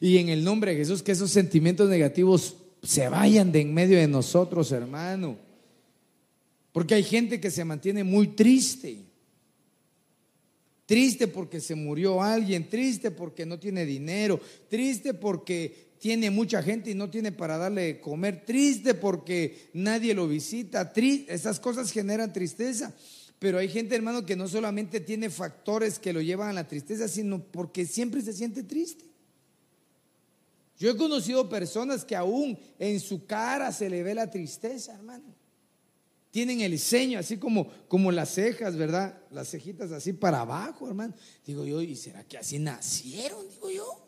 [0.00, 3.98] Y en el nombre de Jesús, que esos sentimientos negativos se vayan de en medio
[3.98, 5.36] de nosotros, hermano.
[6.72, 9.04] Porque hay gente que se mantiene muy triste.
[10.86, 16.90] Triste porque se murió alguien, triste porque no tiene dinero, triste porque tiene mucha gente
[16.90, 21.92] y no tiene para darle de comer, triste porque nadie lo visita, triste, esas cosas
[21.92, 22.92] generan tristeza.
[23.40, 27.08] Pero hay gente, hermano, que no solamente tiene factores que lo llevan a la tristeza,
[27.08, 29.06] sino porque siempre se siente triste.
[30.78, 35.34] Yo he conocido personas que aún en su cara se le ve la tristeza, hermano.
[36.30, 39.18] Tienen el ceño así como, como las cejas, ¿verdad?
[39.30, 41.14] Las cejitas así para abajo, hermano.
[41.46, 43.48] Digo yo, ¿y será que así nacieron?
[43.48, 44.06] Digo yo.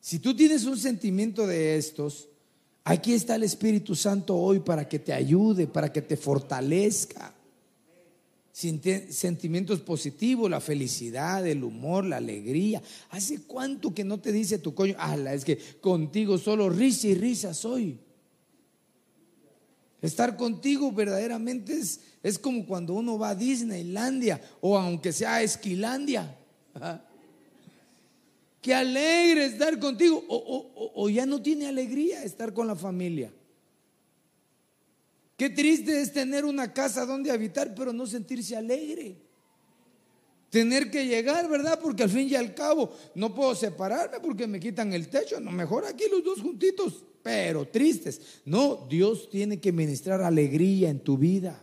[0.00, 2.28] Si tú tienes un sentimiento de estos,
[2.84, 7.34] aquí está el Espíritu Santo hoy para que te ayude, para que te fortalezca
[8.54, 12.80] sentimientos positivos, la felicidad, el humor, la alegría.
[13.10, 14.94] ¿Hace cuánto que no te dice tu coño?
[14.96, 17.98] Ala, es que contigo solo risa y risa soy.
[20.00, 25.42] Estar contigo verdaderamente es, es como cuando uno va a Disneylandia o aunque sea a
[25.42, 26.38] Esquilandia.
[28.64, 33.30] Qué alegre estar contigo o, o ya no tiene alegría estar con la familia.
[35.36, 39.18] Qué triste es tener una casa donde habitar, pero no sentirse alegre.
[40.48, 41.78] Tener que llegar, ¿verdad?
[41.78, 45.38] Porque al fin y al cabo no puedo separarme porque me quitan el techo.
[45.40, 48.40] No, mejor aquí los dos juntitos, pero tristes.
[48.46, 51.60] No, Dios tiene que ministrar alegría en tu vida.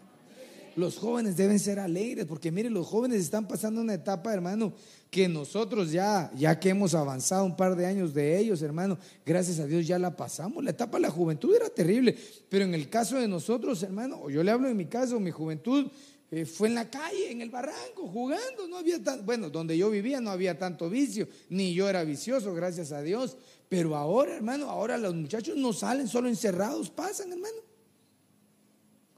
[0.76, 4.74] Los jóvenes deben ser alegres porque mire, los jóvenes están pasando una etapa, hermano,
[5.12, 9.60] que nosotros ya, ya que hemos avanzado un par de años de ellos, hermano, gracias
[9.60, 10.64] a Dios ya la pasamos.
[10.64, 14.42] La etapa de la juventud era terrible, pero en el caso de nosotros, hermano, yo
[14.42, 15.92] le hablo de mi caso, mi juventud
[16.32, 19.90] eh, fue en la calle, en el barranco, jugando, no había tan, bueno, donde yo
[19.90, 23.36] vivía no había tanto vicio, ni yo era vicioso, gracias a Dios,
[23.68, 27.58] pero ahora, hermano, ahora los muchachos no salen, solo encerrados pasan, hermano.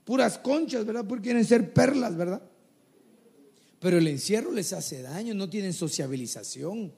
[0.04, 1.06] Puras conchas, ¿verdad?
[1.08, 2.42] Porque quieren ser perlas, ¿verdad?
[3.84, 6.94] Pero el encierro les hace daño, no tienen sociabilización.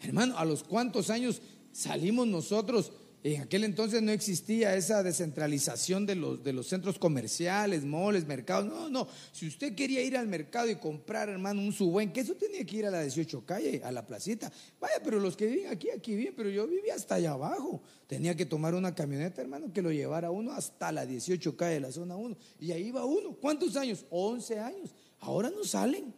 [0.00, 1.40] Hermano, ¿a los cuántos años
[1.70, 2.90] salimos nosotros?
[3.22, 8.66] En aquel entonces no existía esa descentralización de los, de los centros comerciales, moles, mercados.
[8.66, 9.06] No, no.
[9.30, 12.76] Si usted quería ir al mercado y comprar, hermano, un su buen queso, tenía que
[12.76, 14.52] ir a la 18 calle, a la placita.
[14.80, 17.80] Vaya, pero los que viven aquí, aquí bien, pero yo vivía hasta allá abajo.
[18.08, 21.80] Tenía que tomar una camioneta, hermano, que lo llevara uno hasta la 18 calle de
[21.80, 22.36] la zona 1.
[22.58, 23.36] Y ahí va uno.
[23.40, 24.04] ¿Cuántos años?
[24.10, 24.90] 11 años.
[25.24, 26.14] Ahora no salen.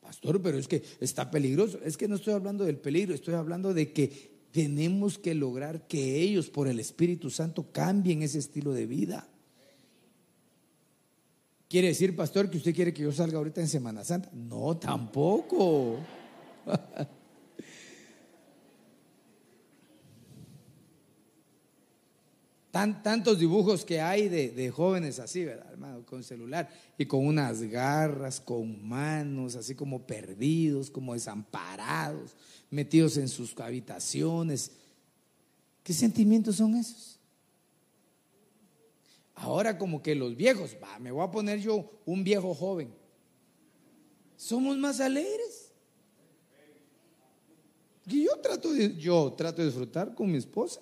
[0.00, 1.78] Pastor, pero es que está peligroso.
[1.84, 6.20] Es que no estoy hablando del peligro, estoy hablando de que tenemos que lograr que
[6.20, 9.28] ellos por el Espíritu Santo cambien ese estilo de vida.
[11.68, 14.30] ¿Quiere decir, pastor, que usted quiere que yo salga ahorita en Semana Santa?
[14.32, 15.98] No, tampoco.
[23.02, 26.04] tantos dibujos que hay de, jóvenes así, ¿verdad, hermano?
[26.04, 32.36] Con celular y con unas garras, con manos, así como perdidos, como desamparados,
[32.70, 34.72] metidos en sus habitaciones.
[35.82, 37.18] ¿Qué sentimientos son esos?
[39.34, 42.92] Ahora como que los viejos, va, me voy a poner yo un viejo joven.
[44.36, 45.72] Somos más alegres.
[48.06, 50.80] Y yo trato de, yo trato de disfrutar con mi esposa.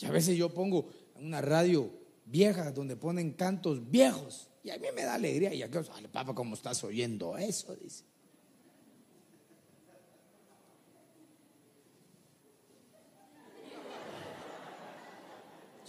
[0.00, 1.90] Y a veces yo pongo una radio
[2.24, 4.48] vieja donde ponen cantos viejos.
[4.62, 5.52] Y a mí me da alegría.
[5.52, 7.74] Y aquellos, ay, papá, ¿cómo estás oyendo eso?
[7.74, 8.04] Dice.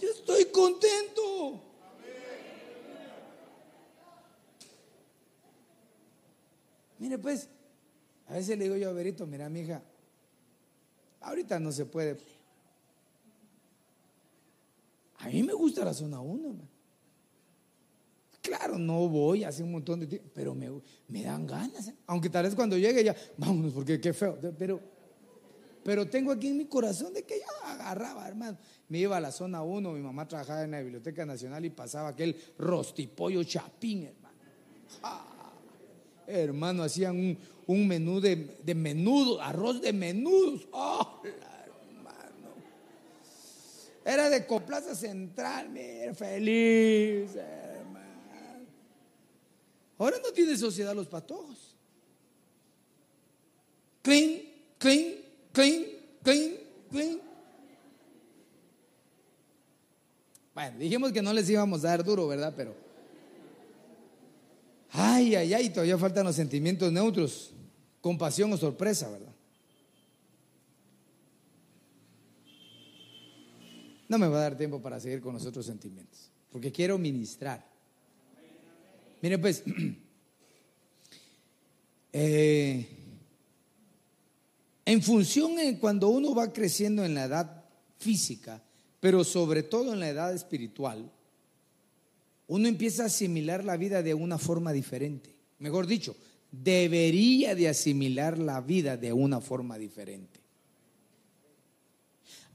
[0.00, 1.62] Yo estoy contento.
[6.98, 7.48] Mire, pues,
[8.26, 9.82] a veces le digo yo a Berito, mira, mi hija,
[11.20, 12.18] ahorita no se puede.
[15.20, 16.68] A mí me gusta la zona 1,
[18.42, 20.70] Claro, no voy hace un montón de tiempo, pero me,
[21.08, 21.88] me dan ganas.
[21.88, 21.94] ¿eh?
[22.06, 24.38] Aunque tal vez cuando llegue ya, vámonos, porque qué feo.
[24.58, 24.80] Pero,
[25.84, 28.56] pero tengo aquí en mi corazón de que ya agarraba, hermano.
[28.88, 32.08] Me iba a la zona 1, mi mamá trabajaba en la Biblioteca Nacional y pasaba
[32.08, 34.38] aquel rostipollo chapín, hermano.
[36.26, 40.66] hermano, hacían un, un menú de, de, menudo, arroz de menudos.
[40.72, 41.49] ¡Oh, hermano!
[44.04, 48.66] Era de Coplaza Central, mira, feliz, hermano.
[49.98, 51.76] Ahora no tiene sociedad los patojos.
[54.02, 54.40] Clean,
[54.78, 55.16] clean,
[55.52, 55.84] clean,
[56.22, 56.52] clean,
[56.90, 57.20] clean.
[60.54, 62.54] Bueno, dijimos que no les íbamos a dar duro, ¿verdad?
[62.56, 62.74] Pero.
[64.92, 67.52] Ay, ay, ay, todavía faltan los sentimientos neutros.
[68.00, 69.29] Compasión o sorpresa, ¿verdad?
[74.10, 77.64] No me va a dar tiempo para seguir con los otros sentimientos, porque quiero ministrar.
[79.22, 79.62] Mire, pues,
[82.12, 82.88] eh,
[84.84, 87.64] en función de cuando uno va creciendo en la edad
[87.98, 88.60] física,
[88.98, 91.08] pero sobre todo en la edad espiritual,
[92.48, 95.36] uno empieza a asimilar la vida de una forma diferente.
[95.60, 96.16] Mejor dicho,
[96.50, 100.39] debería de asimilar la vida de una forma diferente.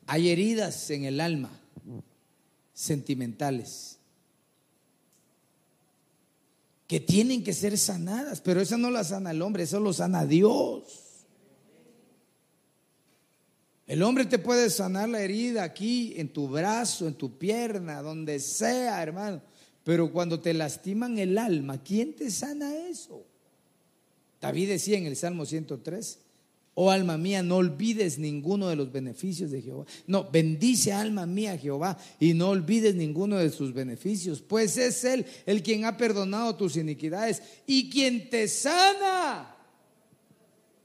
[0.07, 1.49] Hay heridas en el alma
[2.73, 3.97] sentimentales
[6.87, 10.25] que tienen que ser sanadas, pero eso no la sana el hombre, eso lo sana
[10.25, 11.05] Dios.
[13.87, 18.39] El hombre te puede sanar la herida aquí, en tu brazo, en tu pierna, donde
[18.39, 19.41] sea, hermano.
[19.83, 23.23] Pero cuando te lastiman el alma, ¿quién te sana eso?
[24.41, 26.19] David decía en el Salmo 103,
[26.75, 29.85] oh alma mía, no olvides ninguno de los beneficios de Jehová.
[30.05, 35.25] No, bendice alma mía Jehová y no olvides ninguno de sus beneficios, pues es Él
[35.45, 39.55] el quien ha perdonado tus iniquidades y quien te sana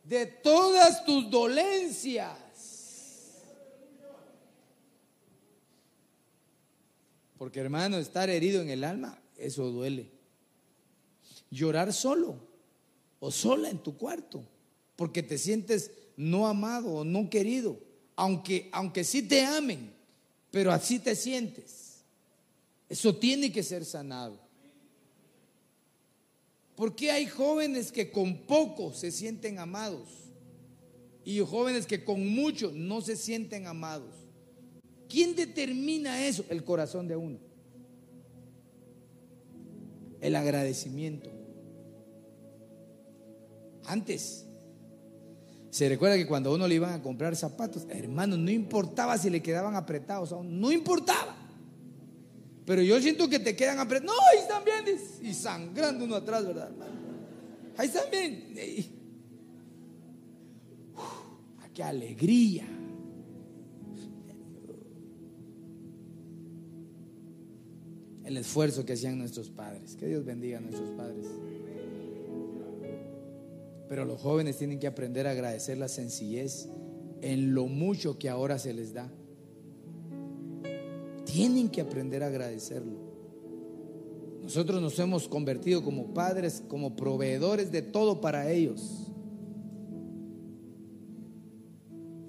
[0.04, 2.38] de todas tus dolencias.
[7.36, 10.10] Porque hermano, estar herido en el alma, eso duele.
[11.50, 12.36] Llorar solo
[13.18, 14.44] o sola en tu cuarto,
[15.00, 17.80] porque te sientes no amado o no querido,
[18.16, 19.90] aunque, aunque sí te amen,
[20.50, 22.02] pero así te sientes.
[22.86, 24.38] Eso tiene que ser sanado.
[26.76, 30.06] Porque hay jóvenes que con poco se sienten amados
[31.24, 34.14] y jóvenes que con mucho no se sienten amados?
[35.08, 36.44] ¿Quién determina eso?
[36.50, 37.38] El corazón de uno.
[40.20, 41.30] El agradecimiento.
[43.86, 44.44] Antes,
[45.70, 49.30] se recuerda que cuando a uno le iban a comprar zapatos, hermano, no importaba si
[49.30, 51.36] le quedaban apretados, no importaba.
[52.66, 54.16] Pero yo siento que te quedan apretados.
[54.16, 54.98] No, ahí están bien.
[55.22, 56.92] Y sangrando uno atrás, ¿verdad, hermano?
[57.76, 58.54] Ahí están bien.
[61.72, 62.66] qué alegría.
[68.30, 69.96] el esfuerzo que hacían nuestros padres.
[69.96, 71.26] Que Dios bendiga a nuestros padres.
[73.90, 76.68] Pero los jóvenes tienen que aprender a agradecer la sencillez
[77.22, 79.10] en lo mucho que ahora se les da.
[81.24, 83.00] Tienen que aprender a agradecerlo.
[84.44, 89.10] Nosotros nos hemos convertido como padres, como proveedores de todo para ellos.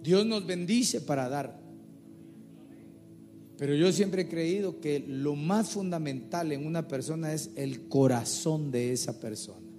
[0.01, 1.61] Dios nos bendice para dar.
[3.59, 8.71] Pero yo siempre he creído que lo más fundamental en una persona es el corazón
[8.71, 9.70] de esa persona.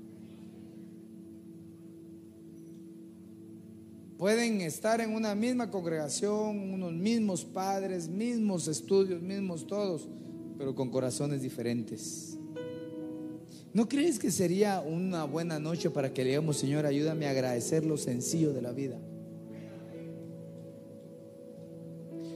[4.22, 10.08] Pueden estar en una misma congregación, unos mismos padres, mismos estudios, mismos todos,
[10.56, 12.38] pero con corazones diferentes.
[13.74, 17.84] ¿No crees que sería una buena noche para que le digamos, Señor, ayúdame a agradecer
[17.84, 18.96] lo sencillo de la vida?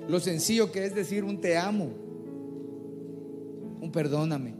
[0.08, 1.90] Lo sencillo que es decir un te amo,
[3.80, 4.54] un perdóname.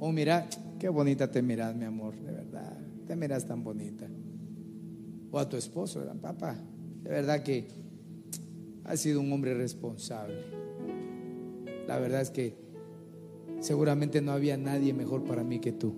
[0.00, 0.48] O mira,
[0.78, 2.78] qué bonita te miras, mi amor, de verdad.
[3.06, 4.08] Te miras tan bonita.
[5.30, 6.56] O a tu esposo, papá,
[7.02, 7.68] de verdad que
[8.84, 10.44] has sido un hombre responsable.
[11.86, 12.56] La verdad es que
[13.60, 15.94] seguramente no había nadie mejor para mí que tú.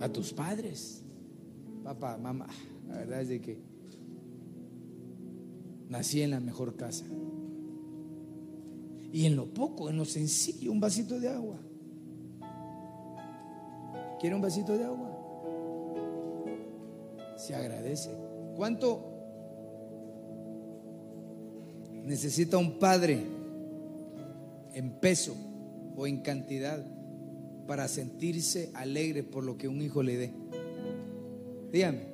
[0.00, 1.04] A tus padres,
[1.84, 2.46] papá, mamá,
[2.88, 3.60] la verdad es de que
[5.90, 7.04] nací en la mejor casa.
[9.12, 11.58] Y en lo poco, en lo sencillo, un vasito de agua.
[14.20, 15.19] ¿Quiere un vasito de agua?
[17.40, 18.10] se agradece.
[18.56, 19.00] ¿Cuánto
[22.04, 23.24] necesita un padre
[24.74, 25.34] en peso
[25.96, 26.84] o en cantidad
[27.66, 30.30] para sentirse alegre por lo que un hijo le dé?
[31.72, 32.10] Dígame.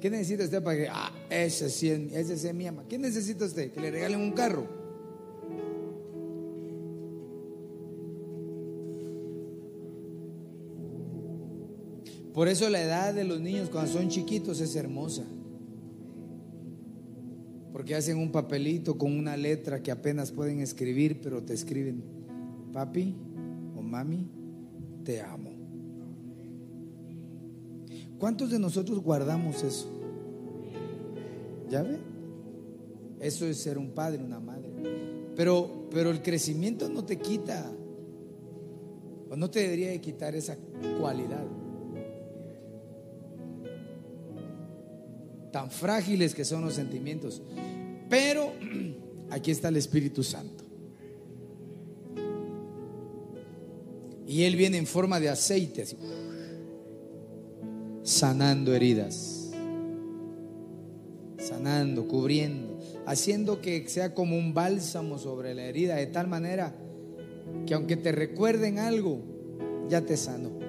[0.00, 2.84] ¿Qué necesita usted para que, ah, ese sí, ese es mi ama?
[2.88, 3.72] ¿Qué necesita usted?
[3.72, 4.75] ¿Que le regalen un carro?
[12.36, 15.24] Por eso la edad de los niños cuando son chiquitos es hermosa.
[17.72, 22.04] Porque hacen un papelito con una letra que apenas pueden escribir, pero te escriben,
[22.74, 23.16] papi
[23.74, 24.28] o mami,
[25.02, 25.50] te amo.
[28.18, 29.88] ¿Cuántos de nosotros guardamos eso?
[31.70, 31.96] ¿Ya ve?
[33.18, 34.68] Eso es ser un padre, una madre.
[35.34, 37.64] Pero, pero el crecimiento no te quita,
[39.30, 40.58] o no te debería de quitar esa
[41.00, 41.46] cualidad.
[45.56, 47.40] Tan frágiles que son los sentimientos.
[48.10, 48.52] Pero
[49.30, 50.64] aquí está el Espíritu Santo.
[54.26, 55.96] Y Él viene en forma de aceite, así
[58.02, 59.50] sanando heridas,
[61.38, 66.76] sanando, cubriendo, haciendo que sea como un bálsamo sobre la herida, de tal manera
[67.66, 69.22] que aunque te recuerden algo,
[69.88, 70.65] ya te sanó.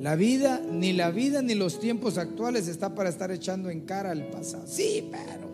[0.00, 4.10] La vida, ni la vida ni los tiempos actuales está para estar echando en cara
[4.10, 4.66] al pasado.
[4.66, 5.50] Sí, pero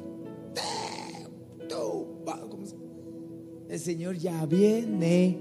[3.69, 5.39] el Señor ya viene.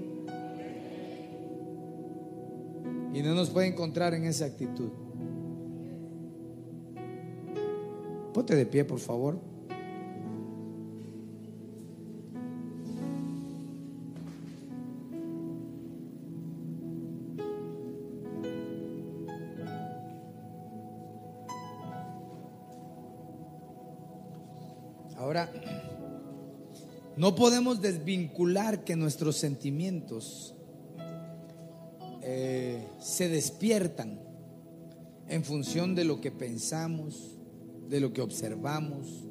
[3.14, 4.90] Y no nos puede encontrar en esa actitud.
[8.34, 9.40] Ponte de pie, por favor.
[27.16, 30.54] No podemos desvincular que nuestros sentimientos
[32.22, 34.20] eh, se despiertan
[35.28, 37.38] en función de lo que pensamos,
[37.88, 39.24] de lo que observamos,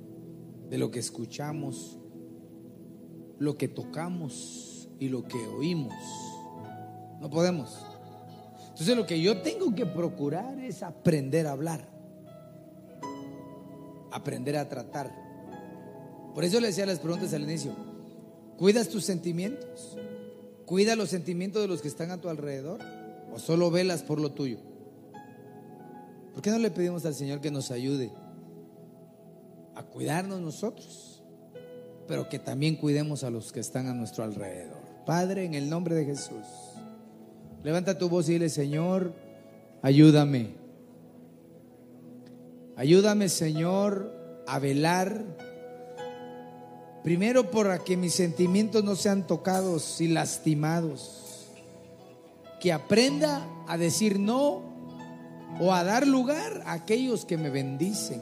[0.70, 2.00] de lo que escuchamos,
[3.38, 5.94] lo que tocamos y lo que oímos.
[7.20, 7.86] No podemos.
[8.70, 11.88] Entonces lo que yo tengo que procurar es aprender a hablar,
[14.12, 15.25] aprender a tratar.
[16.36, 17.74] Por eso le decía las preguntas al inicio,
[18.58, 19.98] ¿cuidas tus sentimientos?
[20.66, 22.82] ¿Cuida los sentimientos de los que están a tu alrededor?
[23.34, 24.58] ¿O solo velas por lo tuyo?
[26.34, 28.12] ¿Por qué no le pedimos al Señor que nos ayude
[29.76, 31.24] a cuidarnos nosotros?
[32.06, 34.84] Pero que también cuidemos a los que están a nuestro alrededor.
[35.06, 36.46] Padre, en el nombre de Jesús,
[37.64, 39.14] levanta tu voz y dile, Señor,
[39.82, 40.50] ayúdame.
[42.76, 45.24] Ayúdame, Señor, a velar
[47.06, 51.52] Primero para que mis sentimientos no sean tocados y lastimados.
[52.60, 54.64] Que aprenda a decir no
[55.60, 58.22] o a dar lugar a aquellos que me bendicen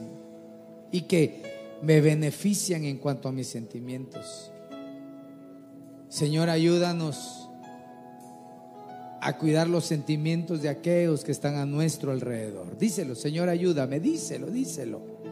[0.91, 4.51] y que me benefician en cuanto a mis sentimientos.
[6.09, 7.47] Señor, ayúdanos
[9.21, 12.77] a cuidar los sentimientos de aquellos que están a nuestro alrededor.
[12.77, 15.22] Díselo, Señor, ayúdame, díselo, díselo.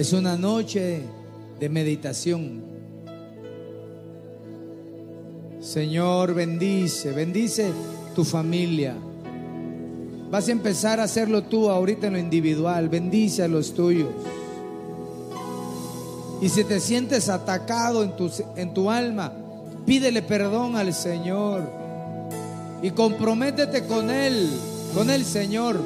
[0.00, 1.02] Es una noche
[1.58, 2.62] de meditación.
[5.60, 7.70] Señor, bendice, bendice
[8.14, 8.96] tu familia.
[10.30, 12.88] Vas a empezar a hacerlo tú ahorita en lo individual.
[12.88, 14.08] Bendice a los tuyos.
[16.40, 19.34] Y si te sientes atacado en tu, en tu alma,
[19.84, 21.70] pídele perdón al Señor.
[22.82, 24.48] Y comprométete con Él,
[24.94, 25.78] con el Señor,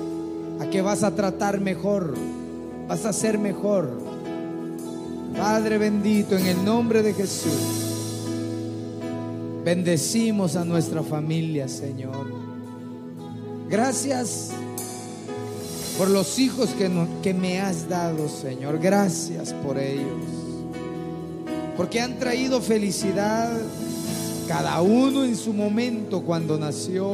[0.60, 2.14] a que vas a tratar mejor
[2.86, 3.90] vas a ser mejor.
[5.36, 7.52] Padre bendito, en el nombre de Jesús,
[9.64, 12.26] bendecimos a nuestra familia, Señor.
[13.68, 14.50] Gracias
[15.98, 16.90] por los hijos que,
[17.22, 18.78] que me has dado, Señor.
[18.78, 20.22] Gracias por ellos.
[21.76, 23.50] Porque han traído felicidad
[24.46, 27.12] cada uno en su momento cuando nació.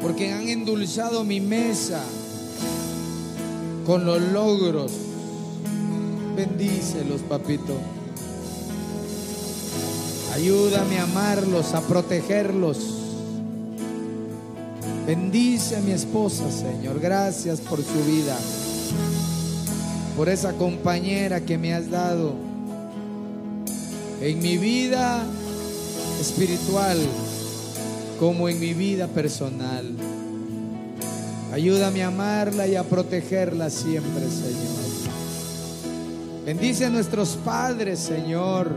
[0.00, 2.00] Porque han endulzado mi mesa
[3.86, 4.92] con los logros.
[6.36, 7.78] Bendícelos, papito.
[10.34, 12.78] Ayúdame a amarlos, a protegerlos.
[15.06, 16.98] Bendice a mi esposa, Señor.
[17.00, 18.36] Gracias por su vida.
[20.16, 22.34] Por esa compañera que me has dado
[24.20, 25.22] en mi vida
[26.20, 26.98] espiritual
[28.18, 30.15] como en mi vida personal.
[31.56, 34.76] Ayúdame a amarla y a protegerla siempre, Señor.
[36.44, 38.76] Bendice a nuestros padres, Señor.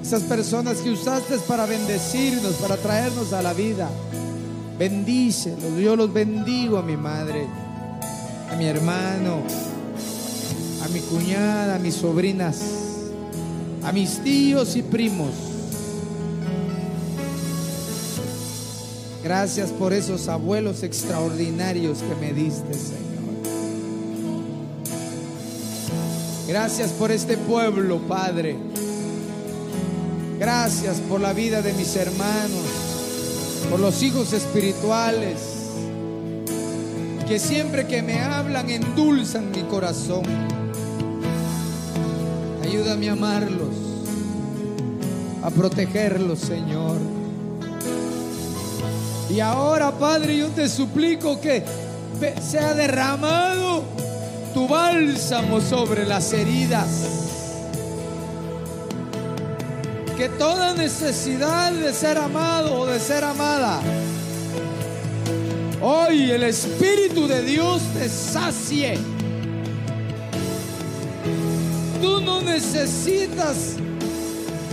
[0.00, 3.90] Esas personas que usaste para bendecirnos, para traernos a la vida.
[4.78, 5.76] Bendícelos.
[5.80, 7.48] Yo los bendigo a mi madre,
[8.48, 9.42] a mi hermano,
[10.84, 12.60] a mi cuñada, a mis sobrinas,
[13.82, 15.55] a mis tíos y primos.
[19.26, 23.34] Gracias por esos abuelos extraordinarios que me diste, Señor.
[26.46, 28.56] Gracias por este pueblo, Padre.
[30.38, 32.66] Gracias por la vida de mis hermanos,
[33.68, 35.40] por los hijos espirituales,
[37.26, 40.22] que siempre que me hablan endulzan mi corazón.
[42.62, 43.74] Ayúdame a amarlos,
[45.42, 47.15] a protegerlos, Señor.
[49.28, 51.64] Y ahora, Padre, yo te suplico que
[52.40, 53.82] sea derramado
[54.54, 56.86] tu bálsamo sobre las heridas.
[60.16, 63.80] Que toda necesidad de ser amado o de ser amada,
[65.82, 68.98] hoy el Espíritu de Dios te sacie.
[72.00, 73.74] Tú no necesitas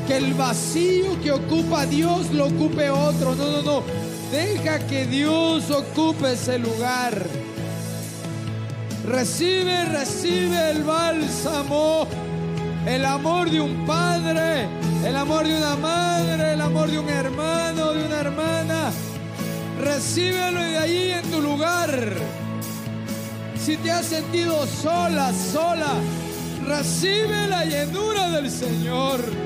[0.08, 3.36] que el vacío que ocupa Dios lo ocupe otro.
[3.36, 4.03] No, no, no.
[4.34, 7.14] Deja que Dios ocupe ese lugar.
[9.06, 12.08] Recibe, recibe el bálsamo,
[12.88, 14.68] el amor de un padre,
[15.06, 18.92] el amor de una madre, el amor de un hermano, de una hermana.
[19.80, 21.92] Recíbelo de ahí en tu lugar.
[23.64, 25.94] Si te has sentido sola, sola,
[26.66, 29.43] recibe la llenura del Señor.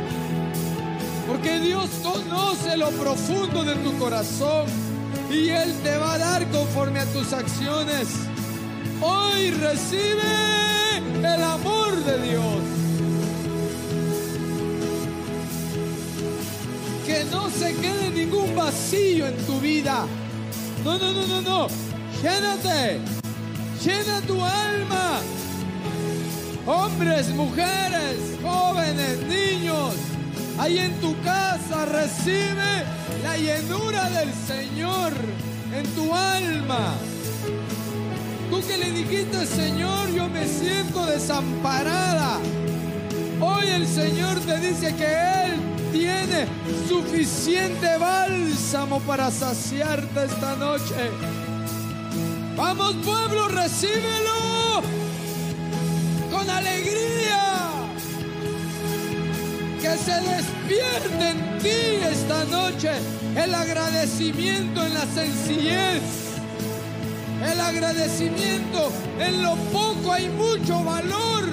[1.27, 4.65] Porque Dios conoce lo profundo de tu corazón
[5.29, 8.07] y Él te va a dar conforme a tus acciones.
[9.01, 10.23] Hoy recibe
[11.17, 12.61] el amor de Dios.
[17.05, 20.05] Que no se quede ningún vacío en tu vida.
[20.85, 21.67] No, no, no, no, no.
[22.21, 23.01] Llénate.
[23.83, 25.19] Llena tu alma.
[26.65, 29.93] Hombres, mujeres, jóvenes, niños
[30.57, 32.83] ahí en tu casa, recibe
[33.23, 35.13] la llenura del Señor
[35.73, 36.93] en tu alma.
[38.49, 42.39] Tú que le dijiste, Señor, yo me siento desamparada.
[43.39, 45.59] Hoy el Señor te dice que Él
[45.91, 46.47] tiene
[46.87, 51.11] suficiente bálsamo para saciarte esta noche.
[52.55, 54.81] Vamos pueblo, recíbelo
[56.31, 57.26] con alegría
[59.87, 62.91] que se despierte en ti esta noche
[63.35, 66.01] el agradecimiento en la sencillez.
[67.51, 71.45] El agradecimiento en lo poco hay mucho valor.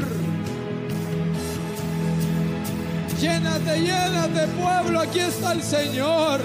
[3.21, 6.41] Llénate, llénate pueblo, aquí está el Señor.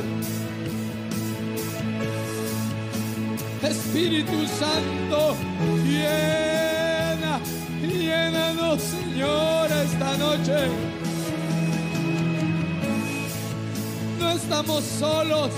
[3.63, 5.35] Espíritu Santo,
[5.85, 7.39] llena,
[7.81, 10.88] llénanos Señor esta noche.
[14.19, 15.49] No estamos solos.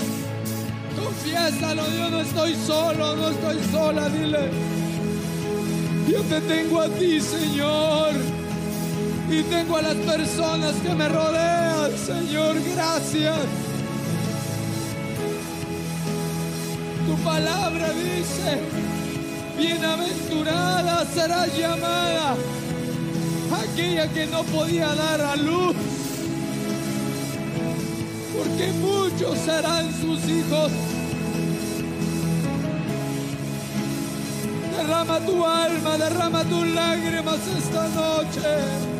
[0.96, 4.50] Confiésalo, yo no estoy solo, no estoy sola, dile.
[6.08, 8.10] Yo te tengo a ti, Señor.
[9.30, 13.38] Y tengo a las personas que me rodean, Señor, gracias.
[17.06, 18.60] Tu palabra dice,
[19.58, 22.36] bienaventurada será llamada
[23.62, 25.76] aquella que no podía dar a luz
[28.36, 30.72] porque muchos serán sus hijos.
[34.76, 38.91] Derrama tu alma, derrama tus lágrimas esta noche.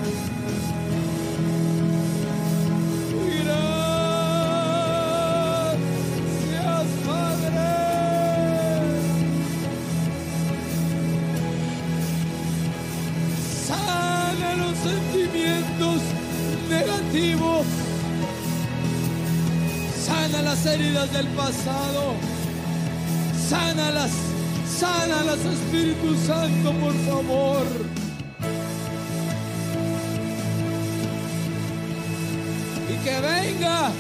[20.52, 22.14] Las heridas del pasado.
[23.48, 24.10] Sánalas,
[24.78, 27.62] sánalas, Espíritu Santo, por favor.
[32.92, 33.90] Y que venga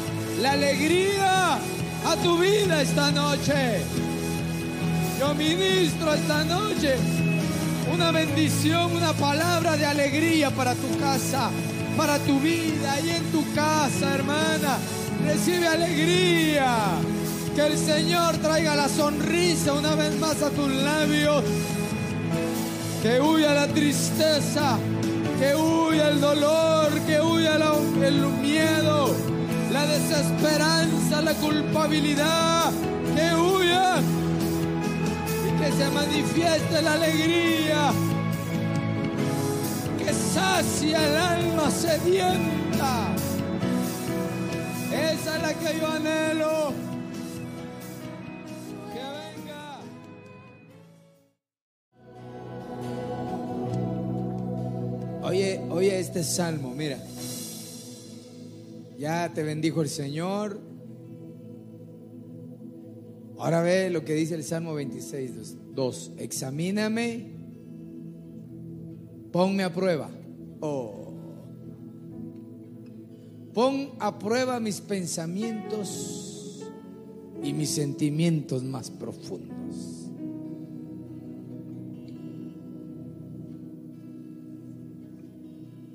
[0.42, 3.80] la alegría a tu vida esta noche.
[5.18, 6.96] Yo ministro esta noche
[7.94, 11.50] una bendición, una palabra de alegría para tu casa,
[11.96, 14.76] para tu vida y en tu casa, hermana.
[15.24, 16.76] Recibe alegría.
[17.54, 21.44] Que el Señor traiga la sonrisa una vez más a tus labios.
[23.02, 24.78] Que huya la tristeza,
[25.38, 27.56] que huya el dolor, que huya
[28.02, 29.14] el miedo,
[29.72, 32.70] la desesperanza, la culpabilidad,
[33.14, 34.00] que huya
[35.48, 37.92] y que se manifieste la alegría,
[39.98, 42.61] que sacia el alma sedienta.
[45.60, 46.72] Que yo anhelo.
[55.22, 56.98] Oye, oye este salmo, mira.
[58.98, 60.60] Ya te bendijo el Señor.
[63.38, 66.12] Ahora ve lo que dice el Salmo 26, 2.
[66.18, 67.32] Examíname,
[69.32, 70.10] ponme a prueba.
[70.60, 71.01] Oh.
[73.54, 76.62] Pon a prueba mis pensamientos
[77.42, 80.08] y mis sentimientos más profundos.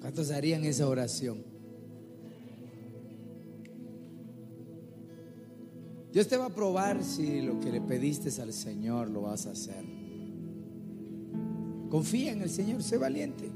[0.02, 1.44] ¿Cuántos harían esa oración?
[6.14, 9.52] Dios te va a probar si lo que le pediste al Señor lo vas a
[9.52, 9.84] hacer.
[11.90, 13.50] Confía en el Señor, sé valiente.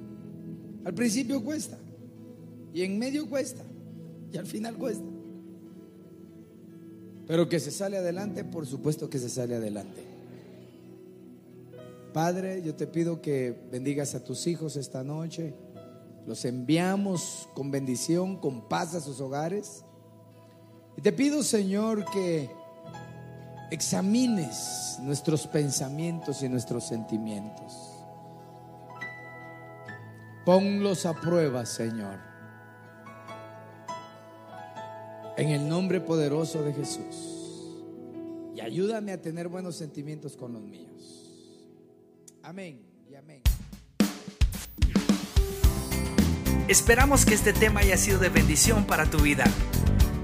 [0.84, 1.78] Al principio cuesta,
[2.74, 3.64] y en medio cuesta,
[4.32, 5.06] y al final cuesta.
[7.28, 10.04] Pero que se sale adelante, por supuesto que se sale adelante.
[12.14, 15.54] Padre, yo te pido que bendigas a tus hijos esta noche.
[16.28, 19.86] Los enviamos con bendición, con paz a sus hogares.
[20.98, 22.50] Y te pido, Señor, que
[23.72, 27.92] examines nuestros pensamientos y nuestros sentimientos.
[30.46, 32.31] Ponlos a prueba, Señor.
[35.42, 37.74] En el nombre poderoso de Jesús.
[38.56, 41.34] Y ayúdame a tener buenos sentimientos con los míos.
[42.44, 42.80] Amén
[43.10, 43.42] y amén.
[46.68, 49.46] Esperamos que este tema haya sido de bendición para tu vida.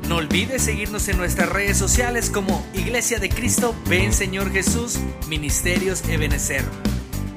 [0.07, 6.07] No olvides seguirnos en nuestras redes sociales como Iglesia de Cristo, Ven Señor Jesús, Ministerios
[6.07, 6.63] Ebenecer.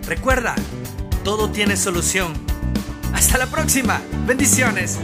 [0.06, 0.54] Recuerda,
[1.24, 2.34] todo tiene solución.
[3.14, 4.02] Hasta la próxima.
[4.26, 4.98] Bendiciones.